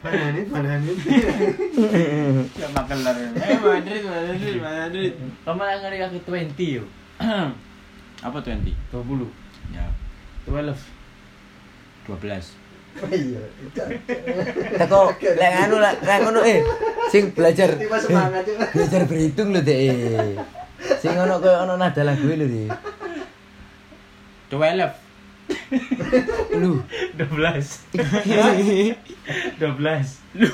[0.00, 0.96] Bananit, bananit.
[2.56, 3.16] Ya makan lar.
[3.20, 5.12] Eh Madrid, Madrid, Madrid.
[5.44, 6.84] Kamu nggak ngerti aku 20 yo.
[8.26, 8.72] Apa 20?
[8.92, 9.72] 20.
[9.72, 9.86] Ya,
[10.44, 10.76] 12.
[12.08, 12.60] 12.
[13.06, 13.42] Iya.
[14.76, 16.58] Teko lek anu lek lek ngono eh
[17.06, 17.86] sing belajar ya.
[18.74, 20.36] belajar berhitung lho Dek.
[20.98, 22.70] Sing ono koyo ono nada lagu lho Dek.
[24.50, 25.09] 12.
[26.56, 26.82] Lu.
[27.16, 27.94] 12.
[29.58, 30.38] 12.
[30.40, 30.50] Lu.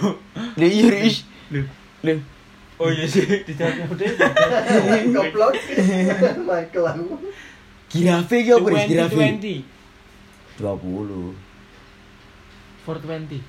[0.56, 1.24] Lu iya Riz.
[1.52, 1.62] Lu.
[2.02, 2.14] Lu.
[2.76, 3.24] Oh iya sih.
[3.44, 4.10] Dijawab udah.
[5.12, 5.54] Goblok.
[6.44, 7.16] Michael aku.
[7.88, 8.84] Girafe ki opo Riz?
[8.88, 9.16] Girafe.
[9.16, 9.64] 20.
[10.60, 11.32] 20.
[12.84, 13.40] 420.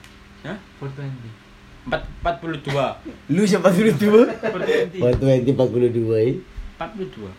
[0.48, 0.58] Hah?
[0.80, 1.48] 420.
[1.88, 3.32] 4 42.
[3.32, 4.28] Lu siapa dulu dua?
[4.44, 5.00] 420.
[5.00, 6.36] Oh, 20 42 eh.
[6.76, 7.32] 42.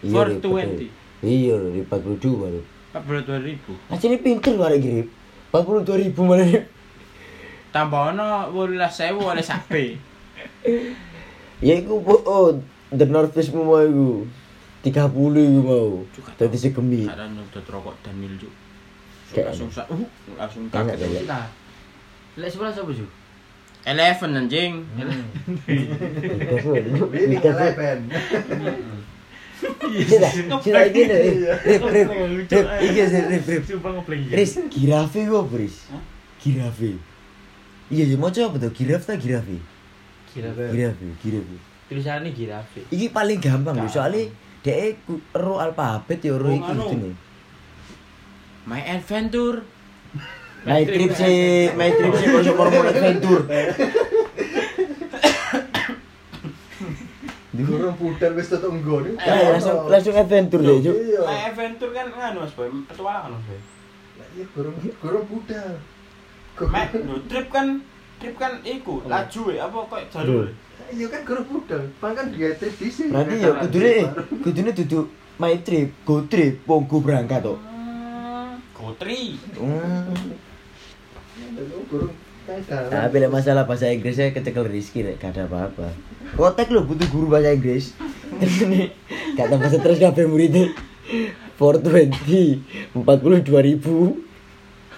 [0.00, 0.90] Iya, Ri, 420.
[1.20, 2.60] Iya, di 42 baru.
[2.90, 3.72] 42 ribu.
[3.86, 5.08] Aja ini pinter lu arek grip.
[5.54, 6.66] 42 ribu mana nih?
[7.70, 9.84] Tambah ono 18.000 oleh sapi.
[11.60, 12.56] Ya iku oh,
[12.88, 14.24] the North Face mau iku.
[14.80, 16.08] 30 iku mau.
[16.40, 17.04] Dadi segemi.
[17.04, 18.48] Kadang udah rokok Daniel juk.
[19.28, 20.00] Kayak Langsung sa uh,
[20.40, 21.04] langsung kaget.
[21.04, 21.52] Kita.
[22.40, 23.04] Lek sebelah siapa sih?
[23.84, 24.72] Eleven anjing.
[27.28, 28.08] Ini eleven.
[29.60, 30.28] Cita,
[30.64, 31.16] cita iki lho.
[31.60, 32.08] Rip, rip,
[32.48, 33.62] rip, iki sih, rip, rip.
[33.68, 34.34] Sumpah ngeplay ya.
[34.40, 35.20] Riz, girafe
[35.56, 35.76] Riz?
[35.92, 36.02] Hah?
[36.40, 36.96] Girafe.
[37.90, 38.70] Iya, ya mau apa tuh?
[38.72, 39.58] Giraf ta girafe?
[40.30, 40.64] Girafe,
[41.20, 41.56] girafe.
[41.90, 42.86] Tulisannya girafe.
[42.88, 43.90] Iki paling gampang Gampang.
[43.90, 44.30] soalnya
[45.04, 46.86] ku- ro alfabet ya ro iki anu.
[46.86, 47.10] kudune.
[48.64, 49.66] My adventure.
[50.60, 53.44] My trip sih, my trip sih kok mau adventure.
[57.66, 59.16] Gurung pudar wis tutuk nggon.
[59.16, 60.96] Eh, langsung langsung adventure deh, Cuk.
[60.96, 61.20] Iya.
[61.50, 63.60] Adventure kan nganu Mas Boy, petualangan Mas Boy.
[63.60, 64.44] Lah, Iya,
[65.00, 65.74] gurung pudar.
[66.60, 67.80] My no, trip kan
[68.20, 70.44] trip kan iku laju ya apa kok jalur.
[70.92, 71.82] Iya kan pudar.
[71.98, 73.10] Bang kan dia trip di sini.
[73.10, 73.92] Berarti ya kudune
[74.44, 75.06] kudune duduk
[75.40, 77.56] my trip, go trip, ponggo berangkat to.
[78.76, 79.40] Gotri.
[79.56, 80.12] Hmm.
[81.88, 82.29] Gurung kayak
[82.90, 85.94] Tapi lek masalah bahasa Inggrisnya kecekel Rizky rek gak ada apa-apa.
[86.34, 87.94] Kotek lho butuh guru bahasa Inggris.
[89.38, 90.70] Gak tambah stres kabeh muridnya.
[91.58, 94.18] 420 42 ribu.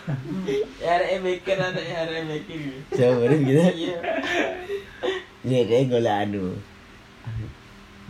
[0.82, 2.58] RE mikir ada RE mikir.
[2.90, 3.60] Coba gitu.
[3.60, 3.98] Iya.
[5.42, 6.56] Ya deh golek anu.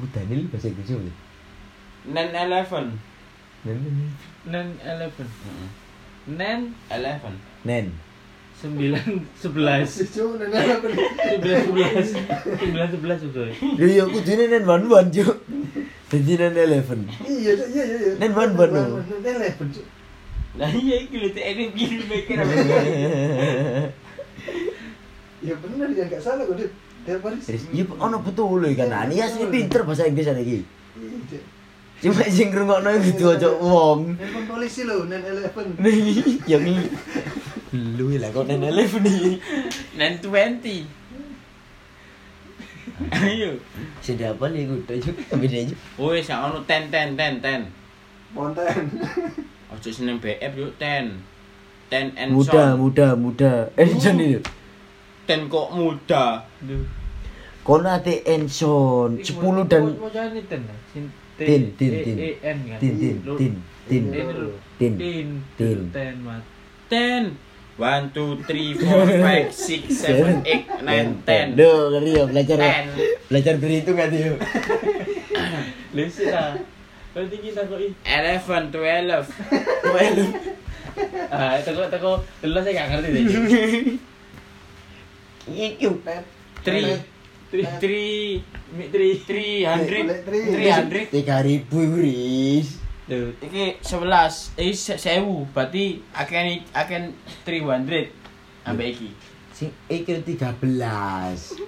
[0.00, 1.16] Bu Daniel bahasa Inggris boleh.
[2.10, 2.86] Nen eleven.
[3.62, 3.78] Nen
[4.82, 5.22] 11.
[6.26, 7.34] Nen Eleven.
[7.62, 7.86] Nen.
[7.94, 8.11] 9 11.
[8.62, 11.06] Cucu nenek apa nih?
[11.42, 12.14] 11 11
[12.62, 13.50] 9 11 udah.
[13.74, 15.34] Lho ya kudune nen one one cuk.
[16.06, 17.26] Dadi nen 11.
[17.26, 18.12] Iya, iya, iya, iya.
[18.22, 19.02] Nen wan wan, no.
[19.02, 19.86] Nen eleven, Cuk.
[20.52, 22.36] Nah iya iki lho RE mikir mikir.
[25.42, 26.54] Ya bener ya enggak salah kok.
[27.02, 27.42] Dia Paris.
[27.42, 28.94] Terus iya ono betul kan.
[28.94, 30.62] Ani asli pinter bahasa Inggris iki.
[30.62, 31.42] Iya, Dit.
[32.02, 34.18] Cuma sing ngrungokno iku diwaca wong.
[34.18, 35.66] Nelpon polisi lho, nen eleven.
[35.78, 36.86] Nih, yang ini.
[37.72, 39.40] Lu lah kok nen 11 nih.
[39.96, 40.84] Nen twenty.
[43.12, 43.56] Ayo.
[44.04, 45.64] Sudah apa nih gue tuh tapi dia
[46.20, 47.60] sak ono ten ten ten ten.
[48.36, 48.92] Ponten.
[49.72, 51.24] Ojo seneng BF yuk ten.
[51.88, 53.52] Ten and Muda, muda, muda.
[53.76, 54.40] Eh, Enson itu.
[55.28, 56.44] Ten kok muda.
[57.64, 59.96] Kono ate Enson 10 dan.
[61.40, 62.16] Tin, tin, tin.
[62.20, 62.56] E kan.
[62.76, 63.54] tin tin tin
[63.88, 64.04] tin
[64.76, 65.28] Tin tin.
[65.56, 65.78] Tin.
[66.92, 67.24] Ten.
[67.80, 71.56] One, two, three, four, five, six, seven, eight, nine, ten.
[71.56, 72.84] Duh, ngeri ya belajar Ten.
[73.32, 74.36] belajar berhitung kan dia.
[75.96, 76.60] Lesi lah.
[77.12, 77.92] Berarti kita kok ih.
[78.04, 79.28] Eleven, twelve.
[81.32, 83.24] Ah, itu kok teko dulu saya gak ngerti deh.
[85.48, 85.80] Three.
[86.60, 87.64] Three.
[87.80, 88.44] Three.
[88.92, 89.14] Three.
[89.24, 90.04] Three hundred.
[90.28, 91.04] Three hundred.
[91.08, 92.76] tiga ribu Riz.
[93.12, 93.28] Duh.
[93.44, 97.02] Iki 11, eh sewu berarti akan akan
[97.44, 98.08] 300
[98.64, 99.12] ambek iki.
[99.52, 100.40] Sing iki 13.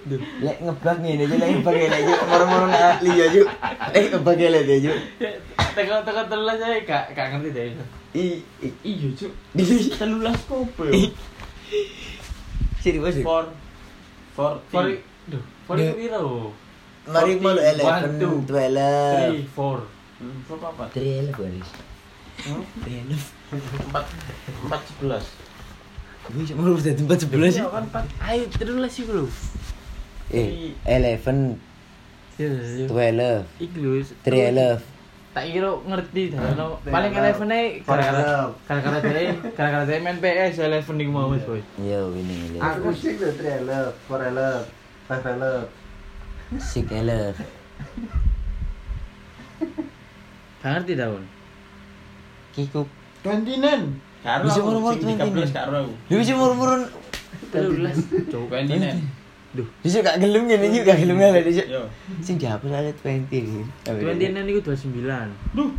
[0.09, 1.99] Duh, lek ngeblak ngene iki lek ngeblak ngene
[2.33, 3.49] moro-moro nek ahli ya yuk.
[3.93, 4.97] Lek ngeblak ngene iki yuk.
[5.77, 7.77] Teko-teko telas ae gak gak ngerti deh.
[8.17, 8.41] I
[8.81, 9.33] iya cuk.
[9.53, 9.61] Ya?
[9.61, 9.63] Di
[10.01, 10.93] 13 kopo yo.
[12.81, 13.21] Serius.
[13.21, 13.53] 4
[14.33, 14.85] for for
[15.29, 16.57] Duh, 4 piro?
[17.05, 19.94] Mari mulu 11, 12, 3, 4
[20.25, 21.69] Hmm, empat apa three elf garis
[22.81, 24.05] three elf empat
[24.65, 25.25] empat sebelas.
[26.33, 27.53] Gue cuma lu udah tempat sebelas.
[27.53, 29.29] Iya, kan, sih ayo terulas sih lu.
[30.33, 31.61] eh eleven.
[32.41, 32.87] Iya, iya.
[32.89, 33.45] Twelve.
[34.25, 34.81] Three elf
[35.35, 36.23] tak kira ngerti.
[36.33, 39.23] Dah paling eleven ae gara-gara gara-gara dhewe
[39.53, 42.55] gara-gara main PS eleven niku mau wis boy iya winning.
[42.55, 44.65] Eleven aku sih lho three elf four elf
[45.05, 45.69] five elf
[46.57, 47.37] six elf
[50.65, 51.21] Gak ngerti daun.
[52.57, 52.89] Kikuk.
[53.21, 54.01] Kandinan.
[54.25, 54.49] Karo.
[54.49, 55.53] Bisa murmur tuh kandinan.
[55.53, 55.93] Karo.
[55.93, 56.89] Lu bisa murmur.
[57.53, 58.01] Terulas.
[58.33, 59.05] Cukup kandinan.
[59.55, 61.87] Duh, bisa juga gelum ya, juga gelum ya, dia juga.
[62.19, 63.63] Sing jawab saya twenty nih.
[63.87, 65.31] twenty nine itu dua sembilan.
[65.55, 65.71] Duh,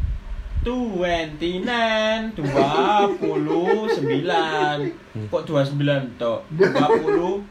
[0.63, 4.77] twenty nine, dua puluh sembilan.
[5.27, 6.47] Kok dua sembilan toh?
[6.55, 7.43] Dua puluh.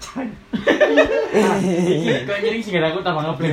[0.00, 0.24] Kau
[2.40, 3.52] jadi sih aku tambah ngebleng.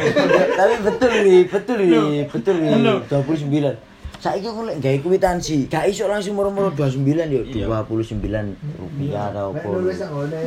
[0.57, 2.71] Tapi betul nih, betul nih, betul nih.
[3.05, 3.75] 29.
[4.17, 8.49] Saiki aku lek gawe kwitansi, gak iso langsung moro-moro 29 sembilan yuk dua puluh sembilan
[8.49, 9.29] Nek iya.
[9.61, 10.41] nulis nang ngene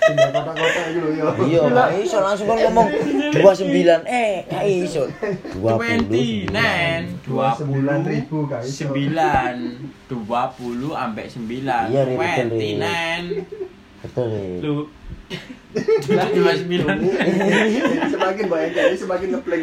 [0.00, 1.28] pindah kota-kota iki lho yo.
[1.44, 2.88] Iya, gak iso langsung kon ngomong
[3.36, 5.12] 29 eh gak iso.
[5.60, 6.48] 29
[7.28, 11.92] 20.000 gak nih 9 20 ambek 9 29.
[11.92, 12.00] Iya,
[14.00, 14.28] betul.
[14.64, 14.88] Lu
[16.36, 16.96] dua sembilan.
[18.12, 19.60] Semakin banyak jadi semakin ngepleng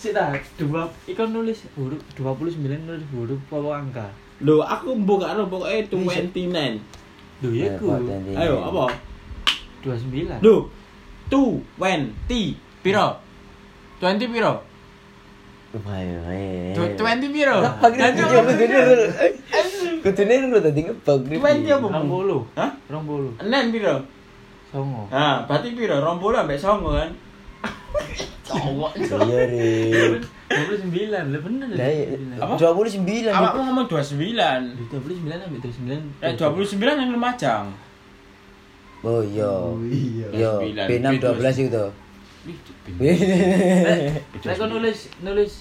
[0.00, 4.08] sih dah dua ikon nulis huruf dua puluh sembilan nulis huruf apa angka
[4.40, 6.80] Lu aku buka lo pokoknya twenty-nine.
[7.44, 7.92] Duh ya ku.
[8.32, 8.88] Ayo apa?
[9.84, 10.64] dua sembilan Duh,
[11.76, 13.20] twenty piro?
[14.00, 14.64] Twenty piro?
[15.70, 17.62] Twenty piro?
[17.62, 19.02] Nanti kudune apa?
[20.02, 20.34] kudune.
[20.50, 21.20] Lu tadi ngebug.
[21.30, 21.86] Twenty apa?
[21.94, 22.08] rong
[22.58, 22.70] Hah?
[22.90, 24.02] rong puluh Nen piro?
[24.70, 26.02] songo Nah, berarti piro?
[26.02, 27.10] Rong puluh ambek songo kan?
[28.50, 28.98] Cowok.
[28.98, 30.18] Iya, Ri.
[30.50, 32.06] dua puluh sembilan lah bener Lah, iya.
[32.42, 32.54] Apa?
[32.58, 33.30] 29.
[33.30, 34.60] Awak mau ngomong dua sembilan.
[34.90, 37.64] dua puluh sembilan sampai dua sembilan Eh, dua puluh sembilan yang Lumajang.
[39.06, 39.46] Oh iya.
[39.46, 40.26] Oh iya.
[40.34, 40.86] Yo, Sembilan.
[40.90, 41.84] B6 12 itu.
[44.40, 45.52] Saya kau nulis nulis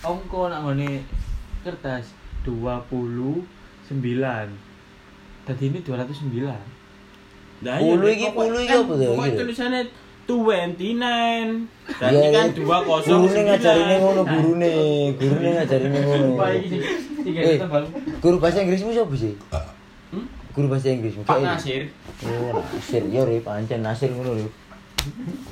[0.00, 1.04] ongko nak ngone
[1.60, 2.10] kertas
[2.42, 3.44] dua puluh
[3.84, 4.48] sembilan.
[5.44, 6.62] Tadi ini dua ratus sembilan.
[7.62, 9.06] Nah, Puluh iya, iki, puluh iki kan apa tuh?
[9.14, 9.40] Pokoknya Gitu.
[9.46, 9.82] tulisannya
[10.26, 11.50] twenty nine.
[11.86, 12.56] Iya, kan iya.
[12.58, 14.74] dua kosong Gurune ngajarine ngono, gurune.
[15.14, 16.28] Gurune ngajarine ngono.
[17.22, 17.58] Iki Eh.
[18.18, 19.38] Guru bahasa Inggrismu siapa sih?
[20.10, 20.26] Hmm?
[20.50, 21.22] Guru bahasa Inggrismu.
[21.22, 21.86] Pak Nasir.
[22.26, 23.02] Oh, Nasir.
[23.06, 24.50] Yo, Rip, pancen Nasir ngono, Rip.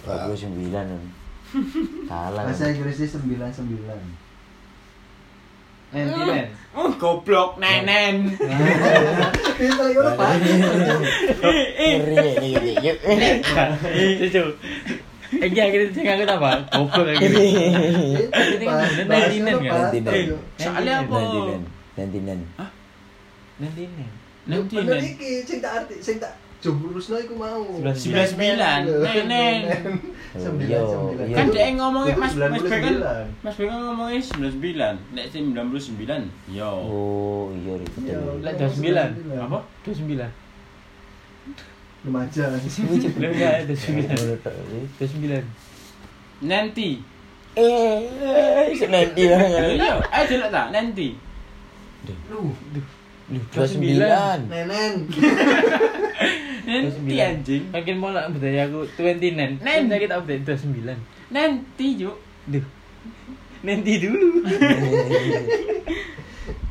[0.07, 2.07] 29.
[2.07, 2.47] Salah.
[2.47, 3.51] Bahasa Inggrisnya 99.
[5.91, 6.55] Nanti nen.
[6.71, 8.31] Oh, goblok nenen.
[8.31, 10.15] Aku tambah goblok.
[10.15, 10.55] Nanti
[18.71, 19.11] kan?
[19.11, 19.99] Nanti.
[20.63, 21.19] Soalnya apa?
[21.19, 21.67] Nantinan.
[21.99, 22.47] Nantinan.
[23.59, 24.15] Nanti nen.
[24.47, 27.65] Nanti Bener iki sing tak arti sing tak jumbrusno iku mau.
[27.97, 28.81] Sebelas sembilan.
[28.87, 29.61] Nenen.
[30.31, 30.79] Iya,
[31.27, 31.35] iya.
[31.35, 33.43] Kan dia ngomongnya Mas Mas Bek kan 99.
[33.43, 35.17] Mas Bek kan ngomongnya 99.
[35.17, 36.55] Nek sing 99.
[36.55, 36.71] Yo.
[36.71, 37.75] Oh, iya.
[37.75, 38.17] Iya.
[38.21, 38.35] Betul.
[38.45, 39.41] Lah, 29.
[39.43, 39.59] Apa?
[39.83, 40.31] Dua sembilan.
[42.07, 42.51] Lumajang.
[42.55, 44.17] Lah enggak dua sembilan.
[44.97, 45.43] Dua sembilan.
[46.47, 46.91] Nanti.
[47.51, 49.75] Eh, nanti Yo, lah.
[49.75, 51.19] Yo, ayo ta, nanti.
[52.31, 52.87] Lu, Duh,
[53.31, 54.51] 29.
[54.51, 54.95] nenen.
[56.67, 57.63] Nanti anjing.
[57.71, 59.55] Makin mau lah budaya aku twenty nine.
[59.63, 59.87] Nen.
[59.87, 60.97] Nanti kita update dua sembilan.
[61.31, 62.17] Nanti, Juk.
[62.51, 62.67] Duh.
[63.63, 64.29] Nanti dulu.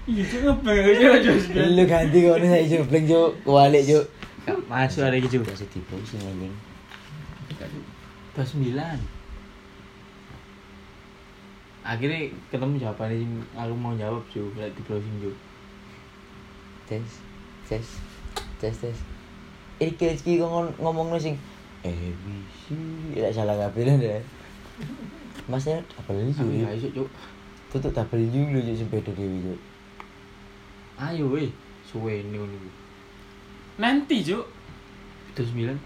[0.09, 1.37] Iya, Juk ngebeng aja
[1.69, 4.09] Lu ganti kok nih saya jebleng juk, kualik juk.
[4.65, 5.45] Masuk ada gitu.
[5.45, 6.49] Gak sedih pusing anjing.
[8.33, 8.97] Dua sembilan.
[11.85, 15.31] Akhirnya ketemu jawabannya aku mau jawab berarti di browsing cu.
[16.89, 17.05] Tes,
[17.69, 17.85] tes,
[18.57, 18.97] tes, tes.
[19.77, 21.37] Iki iki ngomong ngomong sing
[21.85, 22.73] eh bisi,
[23.13, 24.17] tidak salah kabeh deh.
[25.45, 26.65] Masnya double ju.
[26.65, 27.05] gak iso cu.
[27.69, 29.59] Tutup double ju lu juk sepeda dewi juk.
[30.97, 31.53] Ayo weh,
[31.85, 32.69] suwe ini ini.
[33.77, 34.25] Nanti.
[34.25, 34.43] Dua
[35.37, 35.77] sembilan.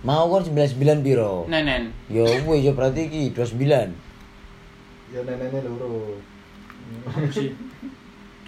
[0.00, 1.44] Mau kan 99 piro?
[1.44, 1.92] Nenen.
[2.08, 3.92] Yo wis yo berarti iki 29.
[5.12, 6.16] Ya nenennya loro.
[7.04, 7.52] Apa sih?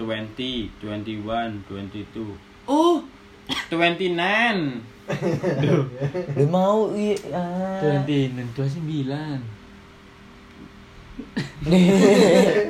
[0.03, 2.35] 20, 21, 22.
[2.67, 3.03] Oh,
[3.71, 4.93] 29.
[6.39, 7.19] Lu mau iya.
[7.35, 7.79] ah.
[7.83, 9.39] Twenty nine, dua sembilan.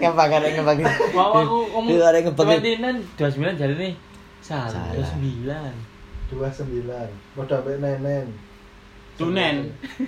[0.00, 0.76] Ngepak kan ngepak.
[1.12, 2.18] Wow, aku ngomong Lu ada
[3.16, 3.94] dua sembilan jadi nih.
[4.42, 4.92] Salah, Salah.
[4.96, 5.72] dua sembilan.
[6.32, 7.36] 29.
[7.36, 8.26] Padha mek nenen.
[9.20, 9.56] Tunen.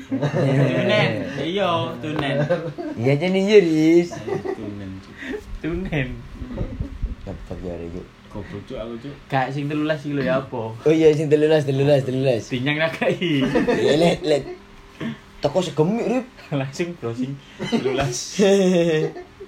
[0.09, 1.11] Tunen.
[1.45, 2.37] Iya, tunen.
[2.97, 4.17] Iya jadi jeris.
[4.57, 4.91] Tunen.
[5.61, 6.09] Tunen.
[7.25, 8.07] Ngepak ya ada juk.
[8.35, 9.15] Goblok, Juk, aku, Juk.
[9.31, 10.75] Kak sing telulas iki lho ya apa?
[10.75, 12.43] Oh iya sing telulas telulas telulas.
[12.51, 13.15] Binyang nakai.
[13.19, 14.45] Iya let let.
[15.41, 16.27] Teko segemik rip.
[16.53, 17.33] langsung browsing
[17.81, 18.37] lulas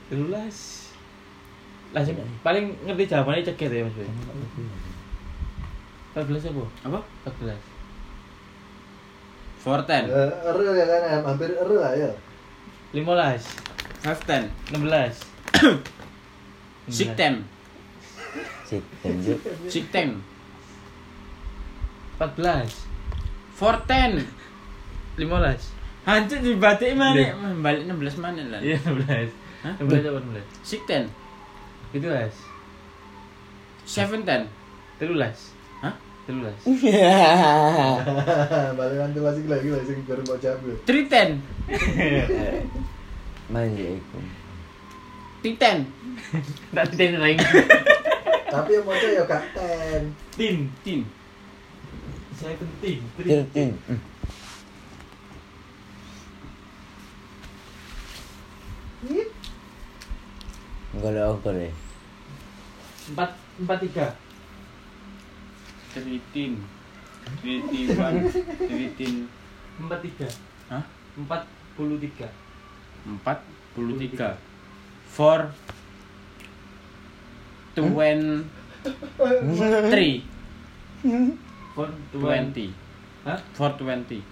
[0.08, 0.56] lulas
[1.94, 4.08] langsung paling ngerti jawabannya ceket ya mas Boy
[6.16, 6.64] 14 apa?
[6.88, 7.00] Apa?
[7.28, 7.52] 14
[9.60, 10.06] Four ten.
[10.06, 11.22] Eh, Ere ya kan, em.
[11.26, 12.10] hampir ere lah ya.
[12.94, 13.02] 15
[14.06, 14.42] Five ten.
[14.70, 15.26] 16
[16.96, 17.42] Six ten.
[18.66, 19.38] Sik, lanjut.
[19.70, 20.18] Six ten.
[22.18, 22.66] 14
[23.54, 24.26] Four ten.
[25.14, 25.22] 15
[26.06, 27.34] Hancur di batik mana?
[27.62, 28.60] Balik 16 mana lah?
[28.60, 29.30] Iya 16
[29.64, 29.74] Hah?
[29.80, 30.66] 16 apa 16?
[30.66, 31.02] Six ten.
[31.94, 32.34] Itu las
[33.86, 34.50] Seven ten.
[34.98, 35.14] 13
[35.84, 35.94] Hah?
[36.26, 36.66] 13
[38.78, 40.74] Balik nanti masih lagi lah sing baru mau cabut.
[40.82, 41.38] Three ten.
[43.46, 44.18] Manja iku.
[45.44, 45.86] Three ten.
[46.74, 47.38] Tak tin ring
[48.46, 50.02] Tapi yang mau ya gak ten.
[50.38, 51.00] Tin Tin.
[52.36, 53.70] Saya penting Tirtin.
[53.86, 54.00] Hmm.
[60.96, 61.70] Enggak ada ongkol ya.
[63.14, 64.26] 4 43
[65.96, 66.52] Three tin.
[67.40, 68.18] Three tin one.
[68.68, 69.14] Three tin.
[69.80, 70.28] 43
[70.72, 70.84] Hah?
[71.16, 72.28] 43
[73.06, 73.38] Empat
[73.76, 74.34] puluh tiga.
[75.06, 75.54] Four.
[77.76, 78.48] Twen.
[79.92, 80.24] Three.
[81.76, 82.72] 4 Twenty.
[83.26, 83.38] Hah?
[83.58, 84.22] Four twenty.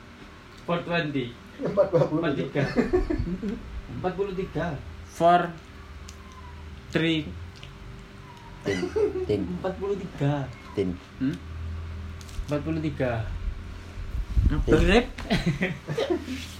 [0.64, 2.22] 420 Empat dua puluh.
[2.22, 4.48] 43 43
[5.14, 5.40] Four.
[6.94, 7.26] Three.
[8.64, 8.78] Tin.
[9.28, 9.42] Tin.
[9.60, 10.46] 43
[10.78, 10.88] Tin.
[11.20, 11.34] Hmm?
[12.48, 12.96] 43
[14.64, 15.04] Berep.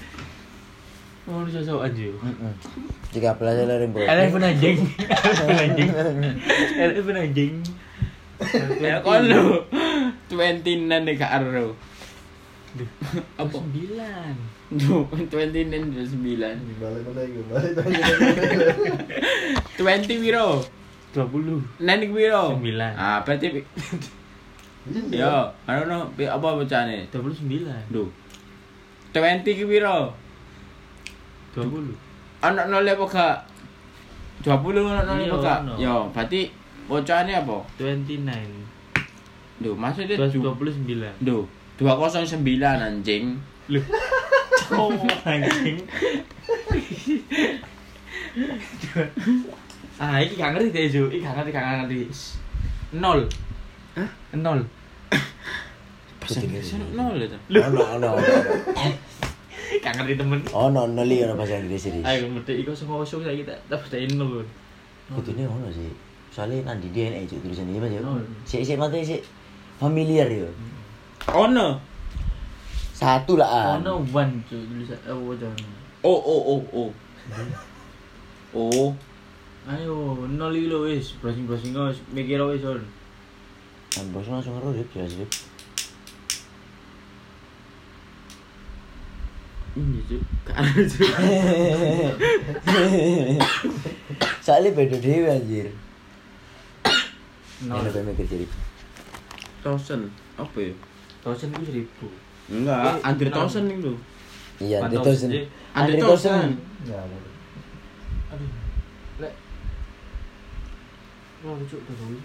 [1.25, 2.13] Oh, lu cocok anjir.
[3.09, 4.77] Tiga pun anjing.
[5.41, 5.91] Pun anjing.
[7.01, 7.55] Pun anjing.
[10.29, 11.73] Twenty nine deh kak Arro.
[13.41, 13.57] Apa?
[13.57, 14.35] Sembilan.
[14.75, 16.55] Duh, twenty nine dua sembilan.
[16.77, 17.73] Balik balik balik.
[19.81, 20.61] Twenty biro.
[21.17, 21.65] Dua puluh.
[22.13, 22.59] Biro.
[22.59, 22.93] Sembilan.
[23.01, 23.65] Ah, berarti.
[25.09, 28.13] Yo, I don't know, apa bacaan 29 Duh
[29.17, 30.13] 20 ki biro
[31.55, 31.95] 20.
[32.43, 33.37] Anak nol apa gak?
[34.43, 35.59] 20 anak nol iya, apa gak?
[35.79, 36.41] Yo, berarti
[36.91, 37.57] bocoane apa?
[37.79, 39.63] 29.
[39.63, 40.83] Duh, maksudnya 29.
[41.23, 41.47] Duh,
[41.79, 43.39] 209 anjing.
[43.71, 43.85] Loh.
[44.69, 45.77] Cowok anjing.
[50.03, 51.03] ah, iki gak ngerti deh, Ju.
[51.09, 52.01] Iki gak ngerti, gak ngerti.
[52.99, 53.21] Nol.
[53.95, 54.11] Hah?
[54.35, 54.61] Nol.
[56.19, 56.51] Pesan
[56.97, 57.39] nol itu.
[57.53, 58.19] Nol, nol, nol.
[59.83, 60.41] Gak ngerti temen.
[60.53, 62.01] Ono ono li ono bahasa Inggris ini.
[62.05, 64.45] Ayo, mesti iku kosong-kosong saya kita dapat dari nol.
[65.13, 65.89] Kudune ono sih.
[66.35, 68.01] Soalnya nanti DNA itu tulisan ini Mas ya.
[68.45, 69.23] Sik sik mate sik
[69.79, 70.49] familiar ya.
[71.31, 71.79] Ono.
[72.95, 73.79] Satu lah.
[73.81, 75.69] Ono one cuy tulisan eh apa jangan.
[76.05, 76.91] Oh, oh, oh, oh.
[78.55, 78.91] Oh.
[79.65, 82.85] Ayo, nol iki lho wis, browsing-browsing wis mikir wis on.
[83.89, 85.17] Kan bos langsung ngeru Rip, jelas
[89.75, 91.03] Ini cuk, kan cuk.
[94.45, 95.67] Soalnya beda dewe anjir.
[97.67, 97.83] Nol.
[97.83, 98.47] Ini mikir jadi?
[99.65, 100.75] Thousand, apa ya?
[101.25, 102.07] Thousand itu seribu.
[102.53, 103.37] Enggak, Eh, under enam.
[103.41, 103.97] thousand lu.
[104.61, 105.47] Iya, Andre thousand, eh.
[105.75, 106.49] Andre thousand.
[108.31, 108.51] Aduh.
[109.19, 109.33] Lek.
[111.43, 112.19] Wah, lucu tuh dulu.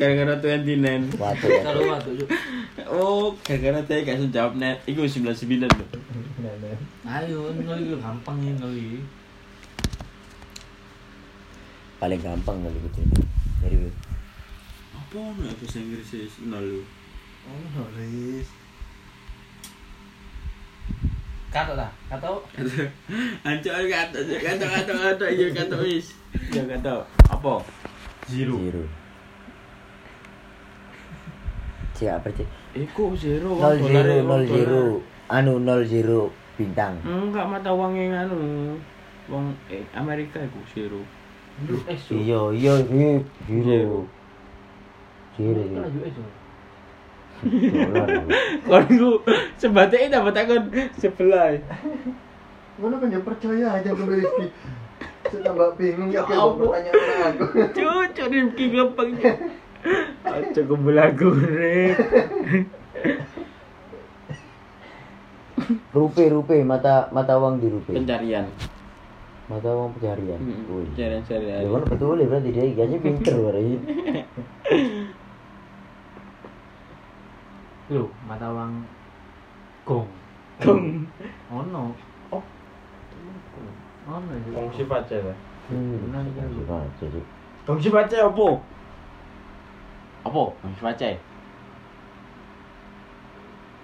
[0.00, 0.34] Gara-gara.
[0.40, 1.92] Waduh, Kalau waduh.
[1.92, 2.12] waktu.
[2.88, 4.80] Oh, gara-gara saya gak bisa jawab net.
[4.88, 5.88] Iku sembilan sembilan loh.
[7.06, 8.72] Ayo, nol itu gampang ya nol.
[12.00, 13.20] Paling gampang kali gitu ini.
[13.60, 13.76] Dari.
[14.96, 16.12] Apa nih bahasa Inggris
[16.44, 16.80] nol lu?
[17.46, 17.88] Oh.
[21.52, 21.88] Kato ta?
[22.12, 22.44] Kato.
[23.48, 26.12] Ancok kata, kata, kata, kata, iya kata wis.
[26.52, 27.00] Iya kata.
[27.32, 27.64] Apa?
[28.28, 28.60] Zero.
[28.60, 29.05] Zero.
[31.96, 32.44] Siapa sih?
[32.76, 33.56] Iku zero.
[33.56, 34.82] Nol zero, nol zero.
[35.32, 36.28] Anu nol zero
[36.60, 37.00] bintang.
[37.02, 38.36] Enggak mata uang yang anu.
[39.32, 41.00] Wong eh, Amerika iku zero.
[41.56, 42.12] US.
[42.12, 43.24] Iya, iya, Rip.
[43.48, 44.04] Zero.
[45.40, 45.62] Zero.
[47.36, 48.08] Dolar.
[48.64, 49.10] Kon ku
[49.56, 50.62] sebatnya dapat akun
[50.96, 51.56] sebelah.
[52.76, 54.46] Mana kan ya percaya aja sama Rizky.
[55.26, 56.70] Saya tambah bingung Ya ya kalau ampun.
[56.70, 57.44] pertanyaan aku.
[57.72, 59.10] Cucu Rifki gampang.
[60.26, 61.96] Aja kebelagu rek.
[65.96, 67.90] Rupe, rupe, mata mata uang di rupe.
[67.96, 68.44] Pencarian.
[69.46, 70.38] Mata uang pencarian.
[70.38, 70.66] Hmm.
[70.92, 71.66] Pencarian Ya sehari-hari.
[71.70, 73.76] kan betul ya berarti dia kayaknya pinter berarti.
[77.88, 78.72] Loh, mata uang
[79.86, 80.06] gong.
[80.60, 80.82] Gong.
[81.54, 81.82] Ono.
[82.34, 82.42] Oh.
[84.10, 84.32] Ono.
[84.42, 84.54] Cuk.
[84.54, 85.34] Fungsi pacar ya.
[85.66, 86.62] Benar, iya, iya.
[86.66, 87.24] Baca, Cuk.
[87.64, 88.48] Fungsi pacar apa?
[90.26, 90.42] Apa?
[90.58, 91.14] Fungsi pacar.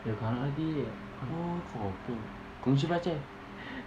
[0.02, 0.82] Ya kan tadi.
[1.30, 2.14] Oh, foto.
[2.66, 3.14] Fungsi pacar.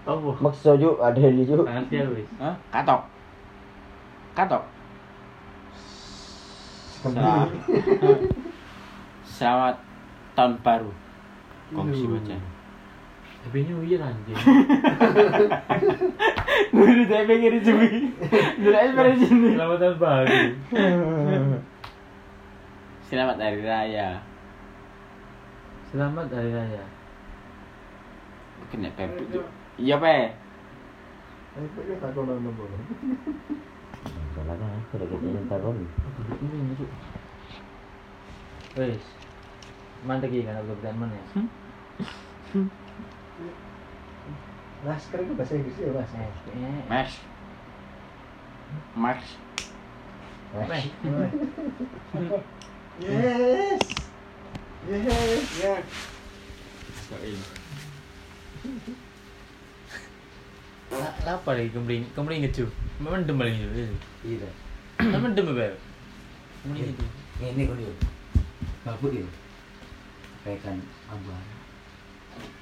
[0.07, 0.31] Apa?
[0.39, 1.67] Maksa Cuk, ada ini Cuk.
[1.67, 2.29] Ngerti aku wis.
[2.39, 2.55] Hah?
[2.71, 3.01] Katok.
[4.31, 4.63] Katok.
[7.03, 7.59] Kembali.
[9.35, 9.75] Selamat
[10.39, 10.91] tahun baru.
[11.75, 12.39] Fungsi pacar.
[13.45, 14.33] Tapi New Year anjing.
[16.75, 18.09] Guru saya pengen dicumi.
[18.63, 19.50] Dulu ekspresi ini.
[19.53, 20.38] Selamat tahun baru.
[23.05, 24.17] Selamat hari raya.
[25.93, 26.81] Selamat hari raya.
[28.74, 29.45] Kena pepek tuh.
[29.77, 30.33] Iya, Pe.
[31.53, 31.69] Kan,
[36.65, 36.89] masuk.
[38.74, 39.05] Wes.
[40.09, 41.45] Mantek iki kan aku kebetulan mana ya?
[44.81, 46.09] Lasker itu bahasa Inggris ya, Mas.
[46.09, 46.25] Eh,
[46.57, 46.81] eh.
[46.89, 47.21] Max.
[52.95, 53.81] Yes.
[54.87, 55.43] Yes.
[55.59, 55.75] Ya.
[60.95, 62.65] La- Lapar iki kemring, kemring ngeju.
[63.03, 63.67] Mendem paling itu.
[64.23, 64.47] Iya.
[64.95, 65.75] Kan mendem ya, Bel.
[66.63, 67.05] Kemring itu.
[67.43, 67.91] Ini kon yo.
[68.87, 69.27] Babut yo.
[70.47, 70.79] Pekan
[71.11, 71.43] abang.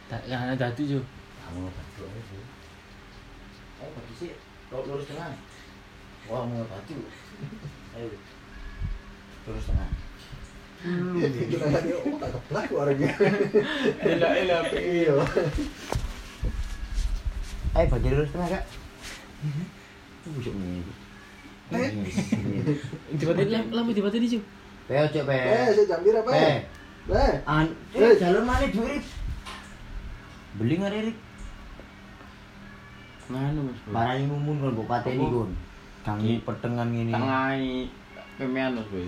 [0.09, 0.97] Tak kan ada tu je.
[1.45, 2.41] Kamu batu aja sih.
[3.83, 4.31] Ayo bagi sih.
[4.73, 5.37] Kau lurus tengah.
[6.25, 6.97] Wah mau batu.
[7.93, 8.17] Ayo.
[9.45, 9.91] Lurus tengah.
[10.83, 13.07] Kita lagi oh tak keplak orangnya.
[14.03, 14.61] Elah, elah.
[14.75, 15.15] Iya.
[17.73, 18.63] Ayo bagi lurus tengah kak.
[20.35, 20.83] Busuk nih.
[23.15, 24.39] Tiba-tiba lampu tiba-tiba di
[24.83, 25.35] Pe ojo pe.
[25.39, 26.27] Eh, saya jam berapa?
[26.27, 26.67] Pe.
[27.07, 27.25] Pe.
[27.47, 29.03] An, eh jalur mana duit?
[30.59, 31.17] Beli nggak Rik?
[33.31, 33.79] Nganu, Mas.
[33.87, 35.31] Barang mumun kon mbok pateni Apa?
[35.31, 35.51] kon.
[36.03, 37.15] Kang Ki- petengan ngene.
[37.15, 37.63] Tengai
[38.35, 39.07] pemean, Mas, Boy.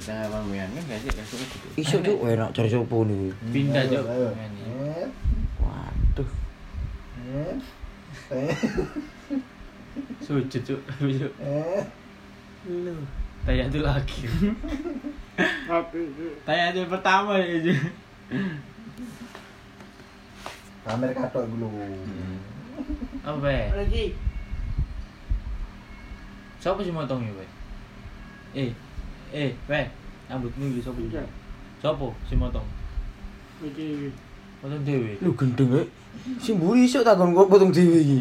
[0.00, 1.66] Tengah pemean kan kasih kasih gitu.
[1.76, 3.34] Iso cuk enak cari sopo nih.
[3.50, 3.84] Pindah.
[3.90, 5.06] Eh.
[5.60, 6.30] Waduh.
[8.30, 8.54] Eh.
[10.22, 10.80] Sujud cuk.
[11.02, 11.32] Sujud.
[11.42, 11.82] Eh.
[12.70, 12.94] Lu.
[13.44, 14.28] Tanya tu lagi.
[16.46, 17.74] Tanya aja pertama ya aja.
[20.86, 21.66] Kamer katok dulu.
[23.20, 23.58] Apa be?
[23.74, 24.04] Lagi.
[26.60, 27.46] Siapa sih motong ya be?
[28.56, 28.70] Eh,
[29.32, 29.80] eh, be.
[30.30, 31.00] Rambutmu iki siapa?
[31.02, 31.24] Iya.
[31.82, 32.66] Siapa sih motong?
[33.64, 34.14] Lagi.
[34.62, 35.18] Motong dewe.
[35.18, 35.82] Lu gendeng e.
[36.38, 38.20] Si mburi iso takon kok potong dhewe iki.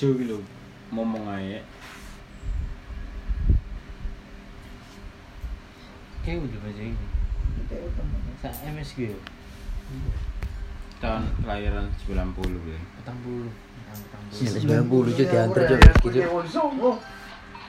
[0.00, 0.40] Jo iki lho.
[0.94, 1.60] Ngomong aja.
[6.24, 7.06] Kayak udah baca ini.
[8.40, 9.18] Sa MSG ya.
[11.00, 12.16] Tahun kelahiran 90
[12.64, 12.80] ya.
[13.00, 13.50] Petang bulu.
[13.88, 14.36] Petang bulu.
[14.36, 15.78] Sini 90 cuk diantar cuk
[16.12, 16.28] gitu.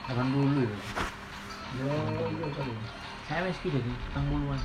[0.08, 0.78] Petang bulu ya.
[1.80, 1.88] Yo.
[3.24, 4.60] Saya MSG jadi petang buluan.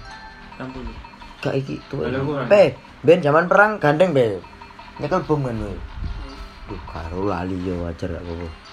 [0.55, 0.91] Petang bulu.
[1.39, 2.03] Kak iki tuh.
[2.51, 4.43] Pe, ben zaman perang gandeng be.
[4.99, 5.71] Nyekel bom kan we.
[6.67, 8.66] Duh karo lali yo wajar gak apa-apa.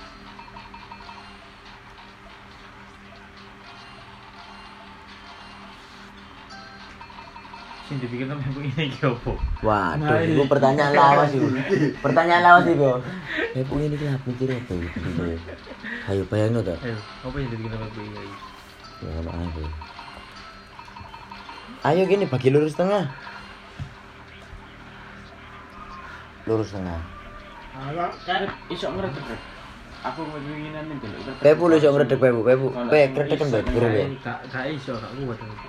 [7.85, 9.37] Sing dipikir sampe ini iki opo?
[9.61, 10.49] Waduh, Nah, itu iya.
[10.49, 11.49] pertanyaan lawas itu.
[12.01, 12.89] Pertanyaan lawas itu.
[13.53, 14.55] Ya bu ini mikir apa gitu.
[16.09, 16.77] Ayo bayangin tuh.
[16.81, 18.37] Ayo, apa yang dipikir sampe ini iki?
[19.05, 19.65] Ya ae.
[21.85, 23.05] Ayo gini bagi lurus tengah.
[26.49, 27.01] Lurus tengah.
[28.25, 29.29] Kan iso ngeredek.
[30.09, 31.33] Aku mau keinginan itu lho.
[31.45, 32.67] Pepu lu iso ngredeg pepu, pepu.
[32.89, 34.09] Pe kretekan bae buru ya.
[34.25, 35.69] Gak iso gak kuat aku.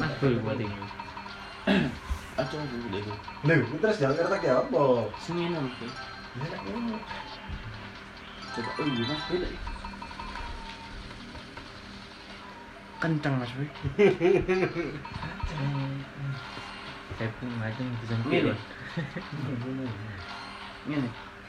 [0.00, 0.68] Mas boy buat ini.
[2.38, 3.02] Aja dulu deh.
[3.44, 5.10] Lho, terus jalan kereta ya apa?
[5.58, 6.54] Mas.
[6.62, 6.94] Boy.
[8.54, 9.22] Coba oh iya Mas.
[9.26, 9.52] Boy.
[13.02, 13.50] Kencang Mas.
[17.18, 18.54] Saya pun macam bisa Ngene.
[20.86, 21.08] Ngene.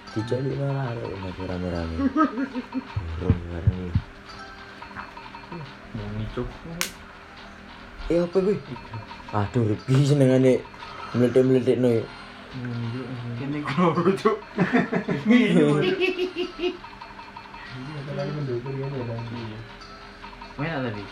[0.10, 1.95] Dijali malah masih rame-rame.
[3.21, 3.93] Bareng.
[5.93, 6.49] mau ngicuk.
[8.10, 8.58] Eh apa kuwi?
[9.30, 10.65] Aduh, Rifki senengane
[11.13, 12.02] meletik-meletik no.
[12.58, 13.13] Mendukung
[15.30, 15.69] ini ya.
[19.06, 19.22] Dan.
[20.58, 21.04] Mana tadi?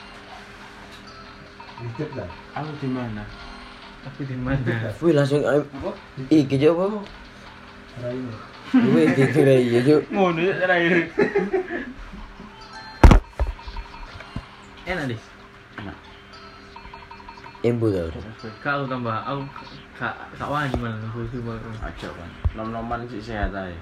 [2.18, 2.30] Lah.
[2.58, 3.24] Aku di mana?
[4.10, 4.90] Aku di mana?
[5.06, 5.94] Wih langsung Apa?
[6.34, 7.06] iki coba.
[8.02, 8.34] Raine.
[8.74, 10.02] Wih dikira iya cuk.
[10.10, 10.66] Ngono ya.
[14.90, 15.37] Enak deh.
[17.68, 18.08] Embu tau.
[18.64, 19.42] Kak aku tambah aku
[19.98, 21.72] kak kak wani malah bosu banget.
[21.84, 22.30] Aja kan.
[22.56, 23.76] Nom-noman sih sehat aja.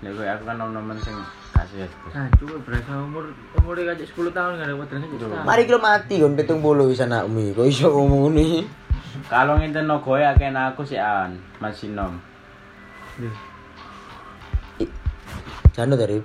[0.00, 1.16] Nek kowe aku kan nom-noman sing
[1.56, 1.92] kasih sehat.
[2.12, 3.24] Nah, cuma berasa umur
[3.56, 5.44] umurnya kajak 10 tahun gak ada kajak setahun.
[5.48, 7.56] Mari kita mati kon petung bolo wis anakmu.
[7.56, 8.64] Kok iso ngomong ngene?
[9.26, 12.18] Kalau ngenten no goe akeh aku sih an, masih nom.
[13.18, 13.34] Duh,
[15.74, 16.18] Jano dari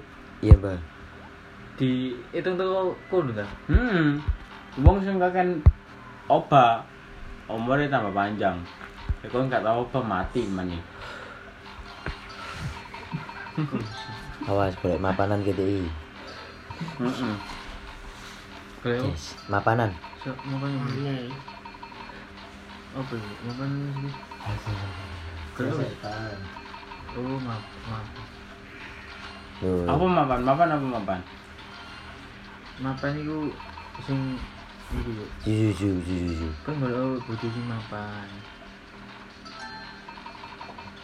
[0.44, 0.78] Iya, Mbak.
[1.80, 3.46] Di hitung tuh kono ta.
[3.72, 4.20] Hmm.
[4.84, 5.64] Wong sing kakek
[6.28, 6.82] oba
[7.46, 8.58] umurnya tambah panjang.
[9.22, 10.78] Ya kok nggak tahu oba mati mani.
[14.50, 15.88] Awas golek mapanan GTI.
[17.00, 17.36] Heeh.
[18.84, 19.90] Kayak Yes, mapanan.
[20.22, 21.16] so makanya Iya.
[22.94, 23.30] apa ya?
[23.48, 24.14] Makanya sih.
[25.56, 26.16] Apa?
[27.16, 28.08] Oh, maaf, maaf.
[29.64, 29.88] Loh.
[29.88, 30.40] Apa mapan?
[30.44, 31.20] Mapan apa mapan?
[32.78, 33.50] Mapan iku
[34.04, 34.36] sing
[34.96, 35.26] iku yo.
[35.44, 36.48] Juju juju juju.
[36.64, 38.28] Kan kalau butuh sing mapan.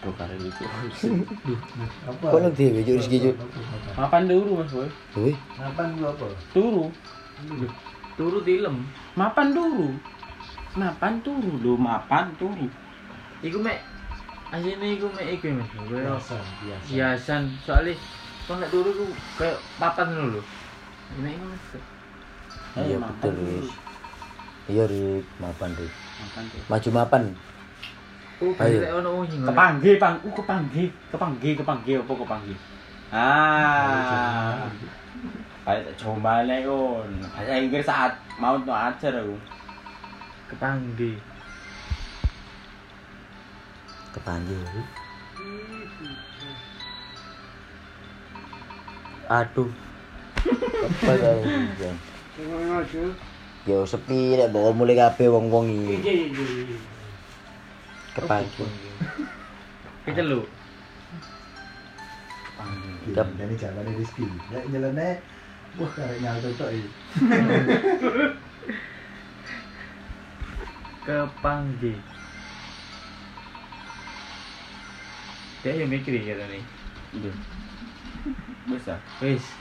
[0.02, 0.64] Tuh kare itu.
[2.10, 2.26] Apa?
[2.34, 3.36] Kok rezeki juk.
[3.94, 4.90] Mapan turu Mas Boy.
[5.14, 6.26] Wih, Ngapain gua apa?
[6.50, 6.90] Turu.
[8.18, 8.82] Turu tilem.
[9.14, 9.94] Mapan turu.
[10.74, 12.66] Mapan turu lho, mapan turu.
[13.46, 13.78] Iku mek
[14.50, 15.70] asline iku mek iku Mas.
[15.70, 16.86] Kayak Biasa, biasa.
[16.90, 17.42] hiasan.
[17.62, 17.94] Soalnya
[18.50, 19.06] kalau nek turu iku
[19.38, 20.42] kayak papan ngono lho.
[21.22, 21.36] Mek
[22.72, 23.34] Iya Eh, betul.
[23.36, 23.70] Riz.
[24.72, 25.92] Iya, Rik, mapan, turu.
[26.70, 27.24] Maju mapan.
[28.42, 28.78] Oh, Ayo.
[28.82, 30.16] kayak ono wong sing Kepanggih, Pang.
[30.26, 32.58] Uh, kepanggih, kepanggih, kepanggih apa kepanggih?
[33.12, 34.66] Ah.
[35.62, 37.10] Kayak tak coba nih kon.
[37.22, 39.36] Bahasa Inggris saat mau tuh ajar aku.
[40.50, 41.16] kepanggih.
[44.12, 44.58] Kepanggil.
[44.74, 44.88] Rik.
[49.30, 49.70] Aduh.
[50.82, 51.32] Apa ya?
[53.68, 56.32] Yo sepi rek bawa mulai kabeh wong-wong iki.
[58.16, 58.70] Kepanggil.
[60.08, 60.48] Kita lu.
[63.12, 63.28] Yap.
[63.36, 64.24] Ini jalan Rizky.
[64.48, 65.20] Ya jalannya
[65.76, 66.90] wah karek nyalto tok iki.
[71.04, 72.00] Kepanggih.
[75.62, 76.64] Dia yang mikir ya nih.
[77.12, 77.34] Iya.
[78.72, 78.96] Bisa.
[79.20, 79.61] Wis.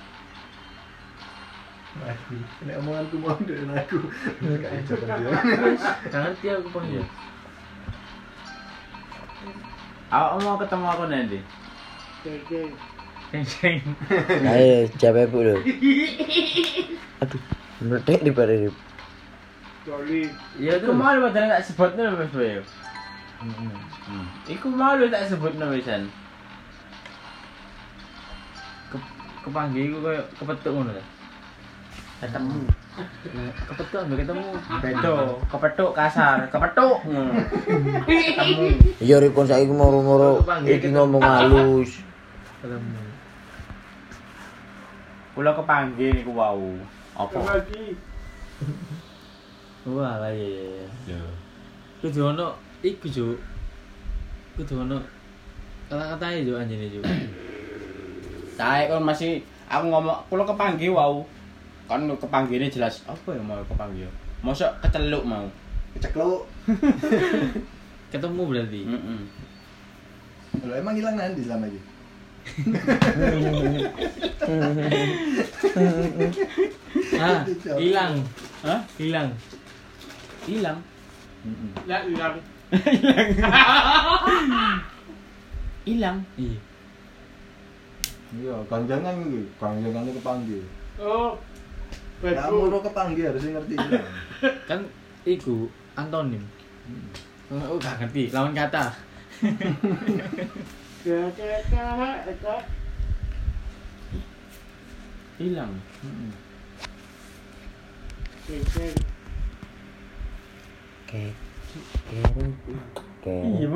[1.99, 2.37] Mati.
[2.63, 3.99] Nek omonganku mau dari aku.
[4.39, 6.53] Kan dia.
[6.55, 7.03] Aku panggil.
[10.11, 11.39] Aku mau ketemu aku nanti.
[14.43, 15.55] Ayo, capek bu lo.
[17.21, 17.41] Aduh,
[17.81, 18.71] meledak di pada ini.
[20.61, 20.95] Iya Iku tuh.
[20.95, 22.61] mau lu padahal tak sebut nih Mas Boy.
[23.41, 24.27] Hmm.
[24.47, 26.07] Iku mau lu tak sebut nih wisan.
[28.91, 30.93] Ke- Kepanggih iku kayak kepetuk ngono.
[32.21, 32.69] Ketemu.
[33.73, 34.49] Kepetuk ambil ketemu.
[34.85, 35.17] Bedo,
[35.49, 37.01] kepethuk kasar, kepethuk.
[37.09, 37.33] Hmm.
[38.05, 38.69] Ketemu.
[39.05, 42.05] Iya, Ripon saya moro-moro iki ngomong halus.
[42.61, 43.01] Ketemu.
[45.33, 46.77] Kula kepanggih niku wau.
[47.17, 47.41] Apa?
[49.89, 50.85] Wah, lah iya iya.
[51.09, 51.17] iya.
[51.17, 51.23] Ya.
[52.05, 52.53] Kudu ono
[52.85, 53.33] iku jo.
[54.61, 55.01] Kudu ono
[55.89, 57.01] kata-katanya jo anjene jo.
[58.61, 59.41] Saya kan masih
[59.73, 61.25] aku ngomong kula kepanggih wau.
[61.91, 64.07] Kan kepanggihnya jelas apa ya mau kepanggih.
[64.47, 65.43] Mosok keceluk mau.
[65.99, 66.47] Kecekluk.
[68.15, 68.81] Ketemu berarti.
[68.87, 69.21] Heeh.
[70.71, 71.83] Lo emang hilang nanti selama ini.
[77.21, 77.47] Ah,
[77.79, 78.15] hilang.
[78.67, 78.81] Hah?
[78.99, 79.29] Hilang.
[80.47, 80.79] Hilang.
[81.87, 82.35] Lah hilang.
[85.87, 86.17] Hilang.
[86.35, 86.59] Iya.
[88.31, 89.43] Iya, ganjangan iki.
[89.59, 90.63] Ganjangan itu kepanggil.
[90.99, 91.35] Oh.
[92.21, 93.77] Kamu lo kepanggil harus ngerti.
[94.69, 94.85] Kan
[95.25, 96.45] iku antonim.
[97.49, 98.29] Oh, gak ngerti.
[98.29, 98.93] Lawan kata.
[105.41, 105.73] Hilang.
[113.21, 113.57] Keru.
[113.57, 113.69] Iya,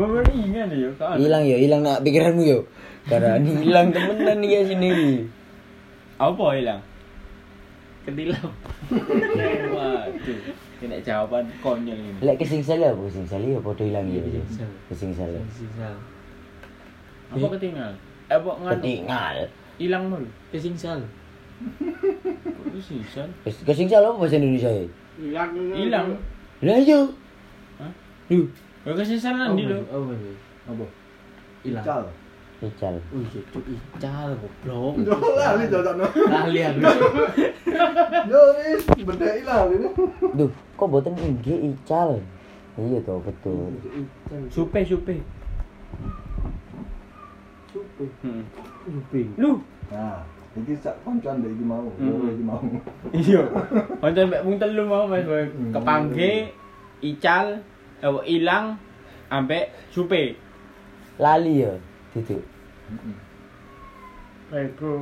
[0.68, 0.90] ya.
[1.16, 2.68] Hilang ya, hilang nak pikiranmu yo.
[3.08, 4.92] Karena ini hilang temenan nih ya sini.
[6.20, 6.80] Apa hilang?
[8.04, 8.48] Ketilam.
[9.72, 10.38] Waduh,
[10.76, 12.20] kena jawaban konyol ini.
[12.20, 14.20] Lek kesingsal ya, kesingsal ya padha hilang ya.
[14.20, 14.68] Kesingsal.
[14.92, 15.28] Kesingsal.
[15.32, 15.40] ya.
[15.48, 15.94] Kesingsal.
[17.32, 17.92] Apa ketinggal?
[18.28, 18.72] Eh, apa nganu?
[18.76, 19.36] Ketinggal.
[19.80, 20.28] Hilang mulu.
[20.52, 21.00] Kesingsal.
[21.64, 23.28] Kok sisal?
[23.46, 24.84] Kes- Kesingsal apa bahasa Indonesia ya?
[25.72, 26.08] Hilang.
[26.60, 27.00] Lah yo.
[27.80, 27.92] Hah?
[28.28, 28.44] Duh,
[32.62, 32.94] Ya kesisalan di lo.
[32.94, 32.94] Oh, bener.
[32.94, 32.94] Apa?
[32.94, 32.94] Hilang.
[32.94, 32.94] Cal.
[32.94, 32.94] ical.
[33.10, 34.94] Oh iya, cuk ical goblok.
[35.02, 36.06] Yo lali cocokno.
[36.30, 36.80] Lali aku.
[38.30, 39.88] Yo wis bedai lah ini.
[40.38, 42.22] Duh, kok boten inggih ical.
[42.74, 43.70] Iya toh, betul.
[44.50, 45.22] Supe, supe.
[47.70, 48.04] Supe.
[48.22, 48.42] Hmm.
[48.86, 49.22] Supe.
[49.38, 49.62] Lu.
[49.90, 50.22] Nah,
[50.58, 52.06] iki sak koncoan dek iki mau, Hmm.
[52.10, 52.58] loro iki mau.
[53.14, 53.42] Iya.
[54.02, 55.46] Pancen mek mung telu mau Mas Boy.
[55.50, 55.70] Hmm.
[55.74, 56.32] Kepangge,
[57.02, 57.46] ical,
[58.02, 58.78] eh, ilang
[59.30, 60.34] ambek supe.
[61.14, 61.78] Lali ya,
[62.14, 62.42] duduk.
[62.90, 63.16] Heeh.
[64.54, 64.92] Eko.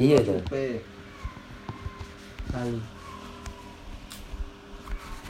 [0.00, 0.18] Iya.
[0.24, 0.80] Supe.
[2.48, 2.80] Kali.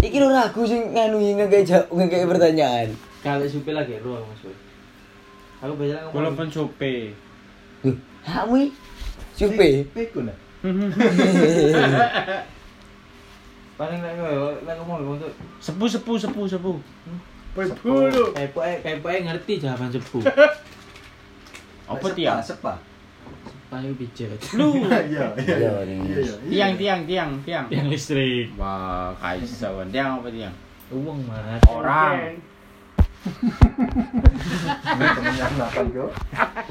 [0.03, 2.88] Iki lho ragu sing nganu ngekek jawab ngekek pertanyaan.
[3.22, 4.42] Kalau supe lagi ruang Mas.
[5.62, 6.38] Aku biasa Kula ngomong.
[6.38, 7.14] pun supe.
[7.87, 7.94] Duh,
[8.27, 8.66] kamu
[9.38, 9.87] supe.
[9.94, 10.35] Pikun ya.
[13.79, 15.31] Paling ngomong lek ngomong ngomong tuh.
[15.62, 16.72] Sepu sepu sepu sepu.
[16.79, 17.18] Bulu.
[17.53, 20.25] Poe kayak poe ngerti jawaban sepuh.
[21.93, 22.41] Apa tiang?
[22.41, 22.81] Sepa.
[23.69, 24.37] Paling pijet.
[24.59, 24.85] Lu.
[24.88, 25.27] Iya, iya.
[25.37, 26.35] Iya, Iya, iya.
[26.49, 27.67] Tiang tiang tiang tiang.
[27.69, 28.49] Yang listrik.
[28.57, 30.55] Wah, kaisa Tiang apa tiang?
[30.93, 31.61] Uang mas.
[31.69, 32.37] Orang.
[33.23, 35.47] Ini temennya.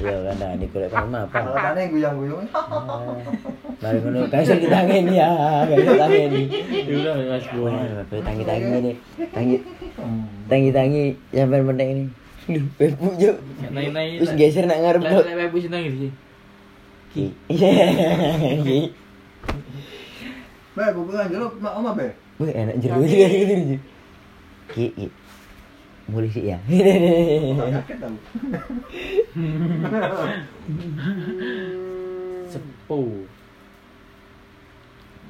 [0.02, 1.28] Iya kan nah ini golek kan apa?
[1.32, 2.44] Kalau mana yang guyang-guyang.
[3.82, 5.30] Mari ngono kaisa ditangeni ya,
[5.66, 6.42] kaisa tangeni.
[6.92, 7.44] Udah Mas.
[7.56, 7.72] Wah,
[8.08, 8.92] tangi-tangi ini.
[9.32, 9.56] Tangi
[9.92, 10.24] Hmm.
[10.48, 12.04] tangi-tangi sampai meneng ini.
[12.48, 13.12] Duh, bebu.
[13.70, 14.18] Nai-nai.
[14.18, 15.24] Wis geser nak ngarep Lek tok.
[15.28, 16.08] lek bebus nang iki.
[17.12, 17.70] Iya.
[20.72, 22.08] Be, bukan jeruk mak oma be.
[22.40, 23.04] Wih, enak jeruk.
[24.72, 25.06] Ki, ki.
[26.10, 26.58] Mulai sih ya.
[32.50, 33.22] Sepuh.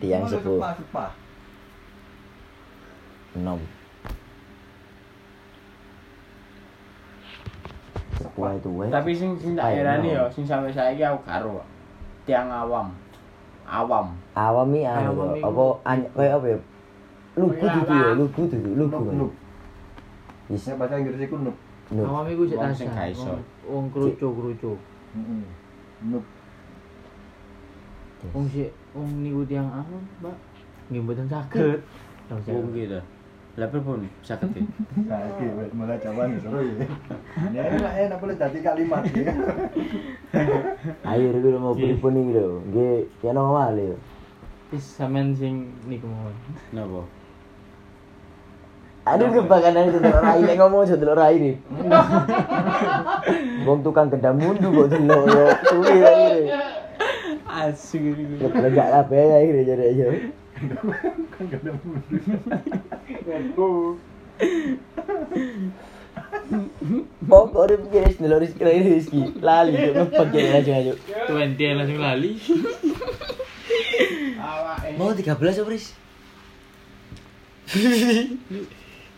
[0.01, 0.59] Tiang sepuh.
[3.45, 3.61] Nom.
[8.17, 8.89] Sepuh itu weh.
[8.89, 10.09] Tapi sing sing tak no.
[10.09, 11.61] ya, sing sampe saiki aku karo.
[12.25, 12.97] Tiang awam.
[13.69, 14.17] Awam.
[14.35, 15.41] Awam iku.
[15.41, 15.63] Apa
[16.17, 16.59] kayak apa ya?
[17.33, 19.33] Lugu dudu ya, lugu dudu, lugu.
[20.43, 20.51] Nup, kan.
[20.51, 20.51] nup.
[20.51, 21.57] Wis Ya bahasa Inggris iku nup.
[21.91, 22.05] nup.
[22.05, 22.79] Awam iku sik Wong tasah.
[22.79, 23.27] sing gak iso.
[23.29, 24.79] Wong- Wong krucuk-krucuk.
[25.13, 25.45] Heeh.
[26.09, 26.25] Nup.
[28.31, 30.37] Wong sik wong niku tiang awam, Mbak.
[30.89, 31.81] Nggih mboten saged.
[32.31, 32.39] Oh
[32.71, 33.01] gitu.
[33.53, 34.65] Lah pun sakit iki
[35.61, 36.89] wes mulai jawaban seru ya.
[37.53, 39.29] Ini enak enak boleh jadi kalimat ya.
[41.13, 42.65] Ayo iki lho mau pripun iki lho.
[42.65, 43.97] Nggih, ono wale yo.
[44.73, 46.33] Wis sampean sing niku mawon.
[46.73, 47.05] Napa?
[49.03, 51.59] Aduh kebakaran itu delok rai nek ngomong aja rai nih.
[53.67, 55.47] Wong tukang gedam mundu kok delok yo.
[55.67, 56.55] Suwi akhire.
[57.51, 58.47] Asik iki.
[58.47, 60.05] Kabeh jare aja.
[61.51, 61.63] Kan.
[67.27, 69.23] Pokok urip iki wis delok rezeki rai rezeki.
[69.43, 70.93] Lali yo aja aja.
[71.27, 72.39] 20 langsung lali.
[74.39, 74.95] Awake.
[74.95, 75.87] Mau 13 apa, Riz?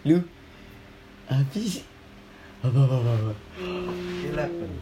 [0.04, 0.20] Lu
[2.64, 3.32] apa apa apa, apa
[4.24, 4.72] Eleven.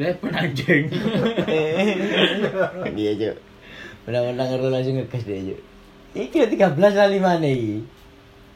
[0.00, 0.84] Lah penanjing.
[2.96, 3.30] dia aja
[4.08, 5.56] menang-menang ngeru langsung ngegas dia aja
[6.12, 7.84] iki 13 kali mana iki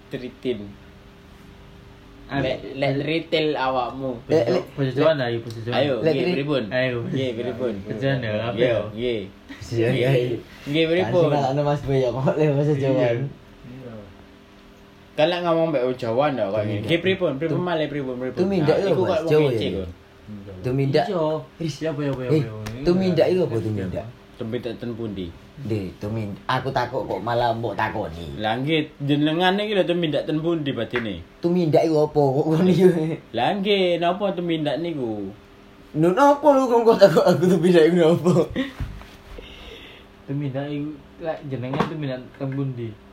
[0.07, 0.61] Tritin.
[2.27, 4.19] Lek lek retail awakmu.
[4.27, 4.71] Lek- lek-
[5.15, 5.77] ndak iki bocah Jawa.
[5.79, 6.63] Ayo, Lek nggih pripun?
[6.71, 6.97] Ayo.
[7.07, 7.75] Nggih pripun?
[7.87, 8.79] Kerjaan ya, apa ya?
[8.91, 9.21] nggih.
[9.67, 10.39] Iya, iya, iya.
[10.67, 11.31] Nggih pripun?
[11.31, 12.99] Asing ana Mas Boy ya kok le bahasa Jawa.
[12.99, 13.09] Iya.
[13.15, 13.27] Iya.
[15.17, 16.85] Kan lek ngomong mbek Jawa ndak kok ngene.
[16.85, 17.33] Nggih pripun?
[17.41, 18.37] Pripun malih pripun pripun?
[18.37, 19.85] Tumindak iku kok wong Jawa ya?
[20.61, 21.07] Tumindak.
[21.09, 21.25] Iya.
[21.81, 22.13] Ya apa ya.
[22.85, 24.07] tumindak itu apa tumindak?
[24.37, 25.33] Tumindak ten pundi?
[25.65, 26.45] Deh, tumindak.
[26.45, 28.37] Aku takut kok malah mbok takoni.
[28.37, 31.25] Lah nggih, jenengan iki lho tumindak ten pundi batine?
[31.41, 32.85] Tumindak itu apa kok ngono iki?
[33.33, 35.33] Lah nggih, napa tumindak niku?
[35.97, 38.35] Nun apa lu kok takut aku tumindak itu apa?
[40.29, 40.93] Tumindak iku
[41.25, 43.06] lek jenengan tumindak teng pundi?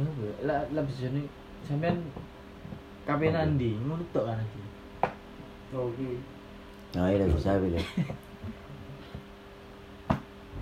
[0.00, 0.34] Apa ya?
[0.48, 1.28] Lah lah bisa nih
[1.68, 2.00] sampean
[3.04, 4.62] kape nandi ngono tok kan iki.
[5.76, 6.18] Oke.
[6.96, 7.78] Nah, iya bisa bila.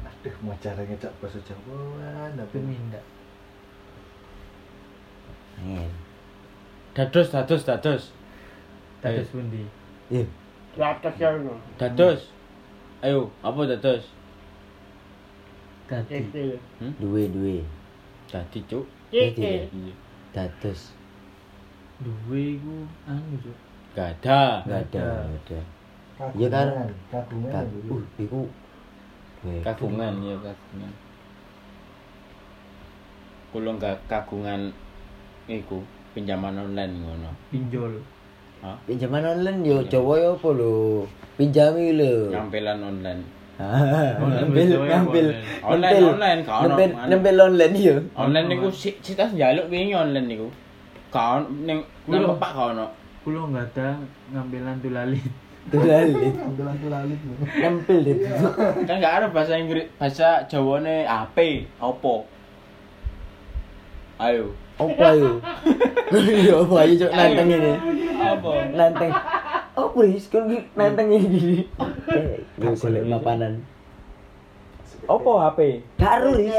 [0.04, 2.28] Aduh, mau cara ngecak bahasa Jawa.
[2.36, 3.04] Tapi Tumindak.
[5.62, 5.88] Angin.
[6.92, 8.02] Dados, dados, dados.
[9.00, 9.62] Dados pundi?
[10.10, 10.26] Iya.
[11.78, 12.20] Dados.
[12.98, 14.10] Ayo, apa dados?
[15.86, 16.58] Dadi.
[16.82, 16.92] Hmm?
[16.98, 17.62] Duwe duwe.
[18.28, 18.97] Dadi, Cuk.
[19.08, 19.24] Iya.
[19.68, 19.94] Iya.
[20.36, 20.92] Dados.
[21.98, 23.56] Duwe iku anu Cuk.
[23.96, 24.62] Gada.
[24.62, 25.02] Ada, Ada.
[25.02, 25.60] enggak ada.
[26.36, 26.68] Iya kan?
[27.10, 27.52] Kagungan.
[27.52, 27.94] Ka- dulu.
[27.96, 28.40] uh, iku
[29.64, 30.92] Kagungan ya, kagungan.
[33.48, 34.60] Kulo nggak kagungan
[35.48, 35.80] iku
[36.12, 37.30] pinjaman online ngono.
[37.48, 37.96] Pinjol.
[38.60, 38.76] Hah?
[38.84, 41.06] Pinjaman online yo Jawa yo apa lho?
[41.38, 42.28] Pinjami lho.
[42.34, 43.22] Nyampelan online.
[43.58, 45.34] Ah, Online betul ya, online.
[45.66, 50.26] nempel- Online, gak ono, nempel nempel online iya Online niku si cita njaluk wingi online
[50.26, 50.48] niku.
[51.10, 52.86] Ono ning nang pepak gak ono.
[53.20, 53.98] Kulo nggak ada
[54.30, 55.26] ngambilan tulalit.
[55.68, 57.36] tuh lali Ambilan tuh lalit loh.
[57.44, 58.16] nempel deh
[58.86, 61.36] Kan gak ada bahasa Inggris, bahasa Jawane HP,
[61.76, 62.24] opo.
[64.16, 64.54] Ayo.
[64.78, 65.42] apa yuk
[66.14, 67.72] iya aja cok nanteng ini
[68.16, 68.50] Apa?
[68.70, 69.10] nanteng
[69.78, 71.58] oh please kan nanteng ini gini
[72.10, 73.62] eh lu selek mapanan
[75.08, 75.80] Opo HP?
[75.96, 76.52] Karo ris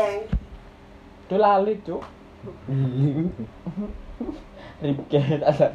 [1.30, 2.02] Itu lali, Cuk.
[4.82, 5.70] Riket asal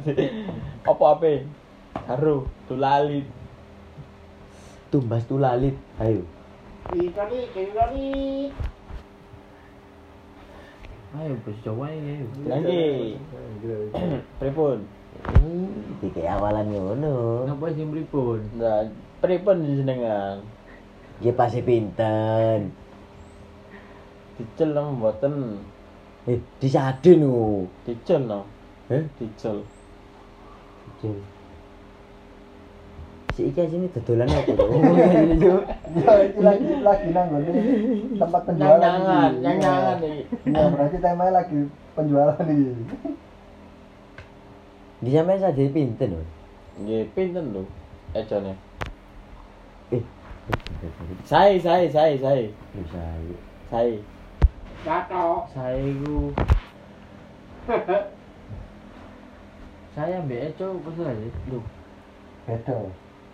[0.83, 1.47] Apa HP?
[2.03, 3.23] Karo, itu lali.
[4.91, 6.23] tumbas tuh lalit ayo
[11.15, 12.27] Ayo bos Jawa ini ayo.
[12.47, 13.15] Lagi.
[14.39, 14.83] Pripun?
[15.23, 17.15] Hmm, tiga awalan ngono
[17.47, 18.39] Ngapa sih pripun?
[18.59, 18.83] Nah,
[19.23, 20.43] pripun jenengan?
[21.15, 22.75] dia pasti pinten
[24.35, 25.63] Dicel nang mboten.
[26.27, 28.43] eh disade no Dicel no.
[28.91, 29.63] eh Dicel.
[30.99, 31.15] Jel.
[33.31, 35.61] si Ika sini dodolan apa lho Ini, Cuk.
[35.99, 37.27] Ya itu lagi lagi nang
[38.15, 38.79] tempat penjualan.
[38.79, 39.43] Iki.
[39.43, 40.07] nyanyangan Iya.
[40.07, 40.23] iki.
[40.51, 41.59] Iya, berarti temanya lagi
[41.95, 42.75] penjualan nih.
[45.03, 46.23] Di sampean sadhe pinten lho
[46.79, 47.63] Nggih, pinten lho
[48.15, 48.53] ejone?
[49.91, 50.03] eh
[51.25, 52.45] Saya, saya, saya, saya.
[52.77, 53.01] bisa
[53.71, 53.97] Saya.
[55.49, 56.29] Saya ku
[59.95, 61.27] Saya ambek Eco apa aja?
[61.49, 61.63] Duh,
[62.45, 62.77] Beda.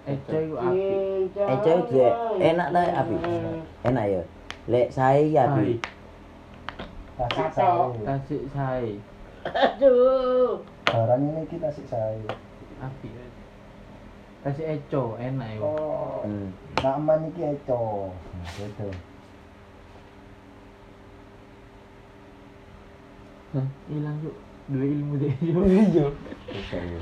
[0.07, 0.95] Eco iku api.
[1.35, 2.09] eh coy dia
[2.41, 3.15] enak ta api
[3.85, 4.21] enak ya
[4.65, 5.77] lek saya ya api
[7.17, 7.85] Tasik saya.
[8.01, 8.93] Kasih saya
[10.91, 12.19] Barang ini kita tasik saya.
[12.83, 13.09] api.
[14.41, 15.61] Kasih Eco enak ya.
[16.25, 16.47] hmm.
[16.81, 18.09] Nak aman iki eco.
[18.09, 18.89] Nah, Beda.
[23.87, 24.35] Hilang yuk.
[24.67, 25.63] Dua ilmu deh yuk.
[25.71, 26.05] Iya.
[26.51, 27.01] bisa ya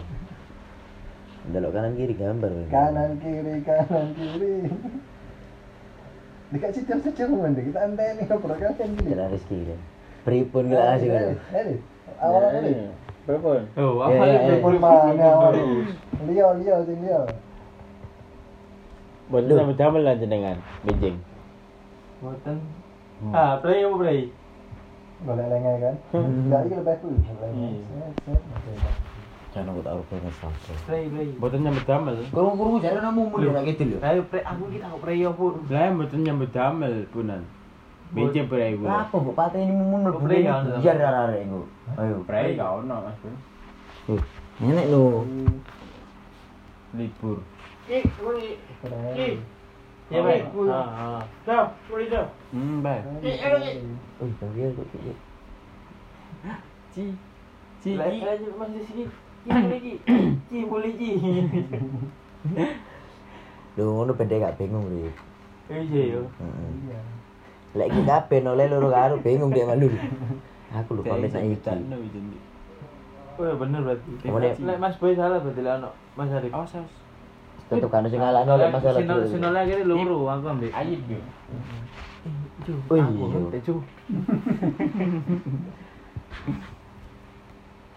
[1.50, 4.56] Delok kanan kiri gambar Kanan kiri kanan kiri.
[6.50, 9.14] Dekat situ saja mending kita anteni ngobrol kan gini.
[9.14, 9.80] jalan rezeki kan
[10.26, 11.78] pripun gak asik kan Eh,
[12.20, 12.90] awal ini.
[13.30, 13.62] Pripun?
[13.78, 14.54] Oh, apa ya, itu?
[14.58, 15.54] Pun mana.
[16.26, 17.22] Lio lio sing lio.
[19.30, 21.22] Boten sampe damel lah jenengan, Beijing.
[22.26, 22.58] Boten.
[23.30, 24.20] Ah, play apa play?
[25.22, 25.96] Golek lengai kan.
[26.10, 26.50] Hmm.
[26.50, 26.98] Enggak iki lebih.
[27.38, 27.74] Lengai.
[27.78, 28.90] Iya.
[29.54, 31.30] Jangan aku taruh pengen foto Play play.
[31.38, 32.18] Boten nyambut damel.
[32.34, 35.46] kurung-kurung jalan namu mulai nak gitu lho Ayo play aku kita aku play apa?
[35.70, 37.46] Lah boten nyambut damel punan.
[38.10, 38.90] Beijing prei kuwi.
[38.90, 40.82] apa mbok pateni mumun mlebu Prei, ini kan?
[40.82, 41.62] biar arek engko
[41.94, 43.18] ayo Prei gak ono, Mas.
[44.60, 45.26] Nenek lo
[46.98, 47.38] Libur.
[47.86, 49.38] Keren.
[50.10, 50.50] Ya baik.
[50.74, 51.68] Ah, ah.
[52.50, 53.06] Hmm, baik.
[53.22, 55.18] Wih, tapi aku kayak
[56.90, 57.14] Ci.
[57.86, 57.94] Ci.
[57.94, 58.18] Lah, i.
[58.26, 59.04] lanjut Mas di sini.
[59.46, 59.94] Ci boleh ci.
[60.50, 60.92] Ci boleh.
[63.78, 65.14] Lho ngono pendek gak bingung lho.
[65.70, 66.22] Iya yo.
[66.42, 66.70] Heeh.
[66.90, 67.00] Iya.
[67.78, 69.94] Lek iki kabeh noleh loro karo bingung dia malu.
[70.74, 71.58] Aku lupa pamit nak iki.
[73.40, 74.12] Oh ya bener berarti.
[74.66, 76.52] Lek Mas Boy salah berarti lah ono Mas Arif.
[76.52, 76.94] Oh, saus.
[77.70, 79.00] Tetep kan sing ngalahno lek masalah.
[79.00, 79.30] Sinol dulu.
[79.30, 80.74] sinol lagi loro aku ambek.
[80.74, 81.22] Ayib yo.
[82.90, 83.60] Oh, iya.
[83.64, 83.76] cu.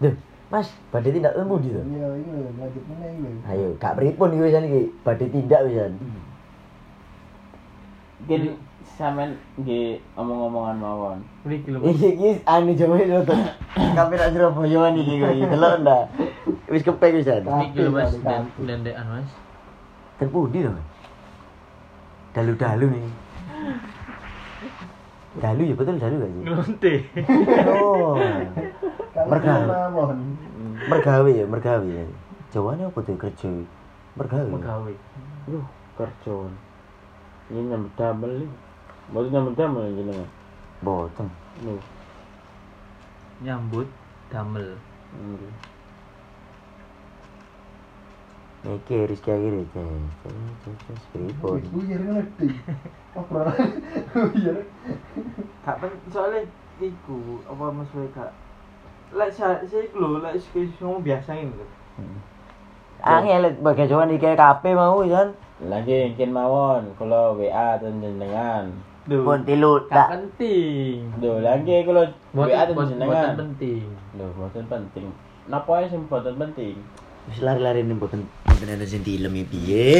[0.01, 0.15] Duh,
[0.49, 1.81] Mas, badhe tindak temu di to.
[1.81, 3.31] Iya, lho, lanjut meneh iki.
[3.49, 4.81] Ayo, gak pripun iki wisan iki.
[5.01, 5.91] Badhe tindak wisan.
[8.23, 8.41] Mungkin
[8.97, 11.19] sampean nggih omong-omongan mawon.
[11.47, 11.79] Mriki lho.
[11.83, 13.39] Iki iki anu Jawa itu tuh.
[13.97, 16.03] Kamera Surabaya iki kok iki delok ndak.
[16.69, 17.43] Wis kepek wisan.
[17.43, 18.13] Mriki lho Mas
[18.59, 19.29] dendekan Mas.
[20.21, 20.71] Terpundi to?
[22.33, 23.05] Dalu-dalu nih.
[25.41, 26.41] Dalu ya betul dalu gak sih?
[26.45, 26.93] Ngelonte.
[27.65, 28.13] Oh.
[29.13, 29.53] Kalau Merga.
[29.89, 30.17] mawon.
[30.89, 31.97] Mergawe ya, mergawe.
[32.53, 33.49] Jawane apa tuh kerja?
[34.13, 34.49] Mergawe.
[34.49, 34.93] Megawe.
[35.49, 35.65] Duh,
[35.97, 36.35] kerja.
[37.49, 38.45] Ini nyambut damel
[39.13, 40.29] Boten nyambut damel jenengan.
[40.81, 41.29] Boten.
[41.61, 41.77] Lho.
[43.45, 43.85] Nyambut
[44.33, 44.73] damel.
[45.13, 45.53] Nggih.
[48.63, 49.85] Iki Rizky akhir ya.
[51.13, 51.61] Pripun?
[51.61, 52.47] Wis buyar ngerti.
[53.13, 53.69] Obrolan.
[55.61, 56.41] Gak pen soalnya
[56.81, 58.33] iku apa Mas Boy gak
[59.13, 60.41] Lek saya saya iku lho, lek
[60.81, 61.67] ngomong biasa ini lho.
[63.05, 65.37] Angel bagai Jawa iki kabeh mau kan.
[65.61, 68.73] Lagi mungkin mawon kalau WA ten jenengan.
[69.03, 69.19] Duh.
[69.27, 70.07] Pun tilu tak.
[70.15, 71.11] penting.
[71.19, 73.35] Duh, lagi kalau WA ten jenengan.
[73.35, 73.83] penting.
[74.15, 75.07] Duh, boten penting.
[75.51, 76.79] Napa ae sing boten penting?
[77.27, 79.95] Wis lari-lari nih boten boten ada sing dilem iki piye.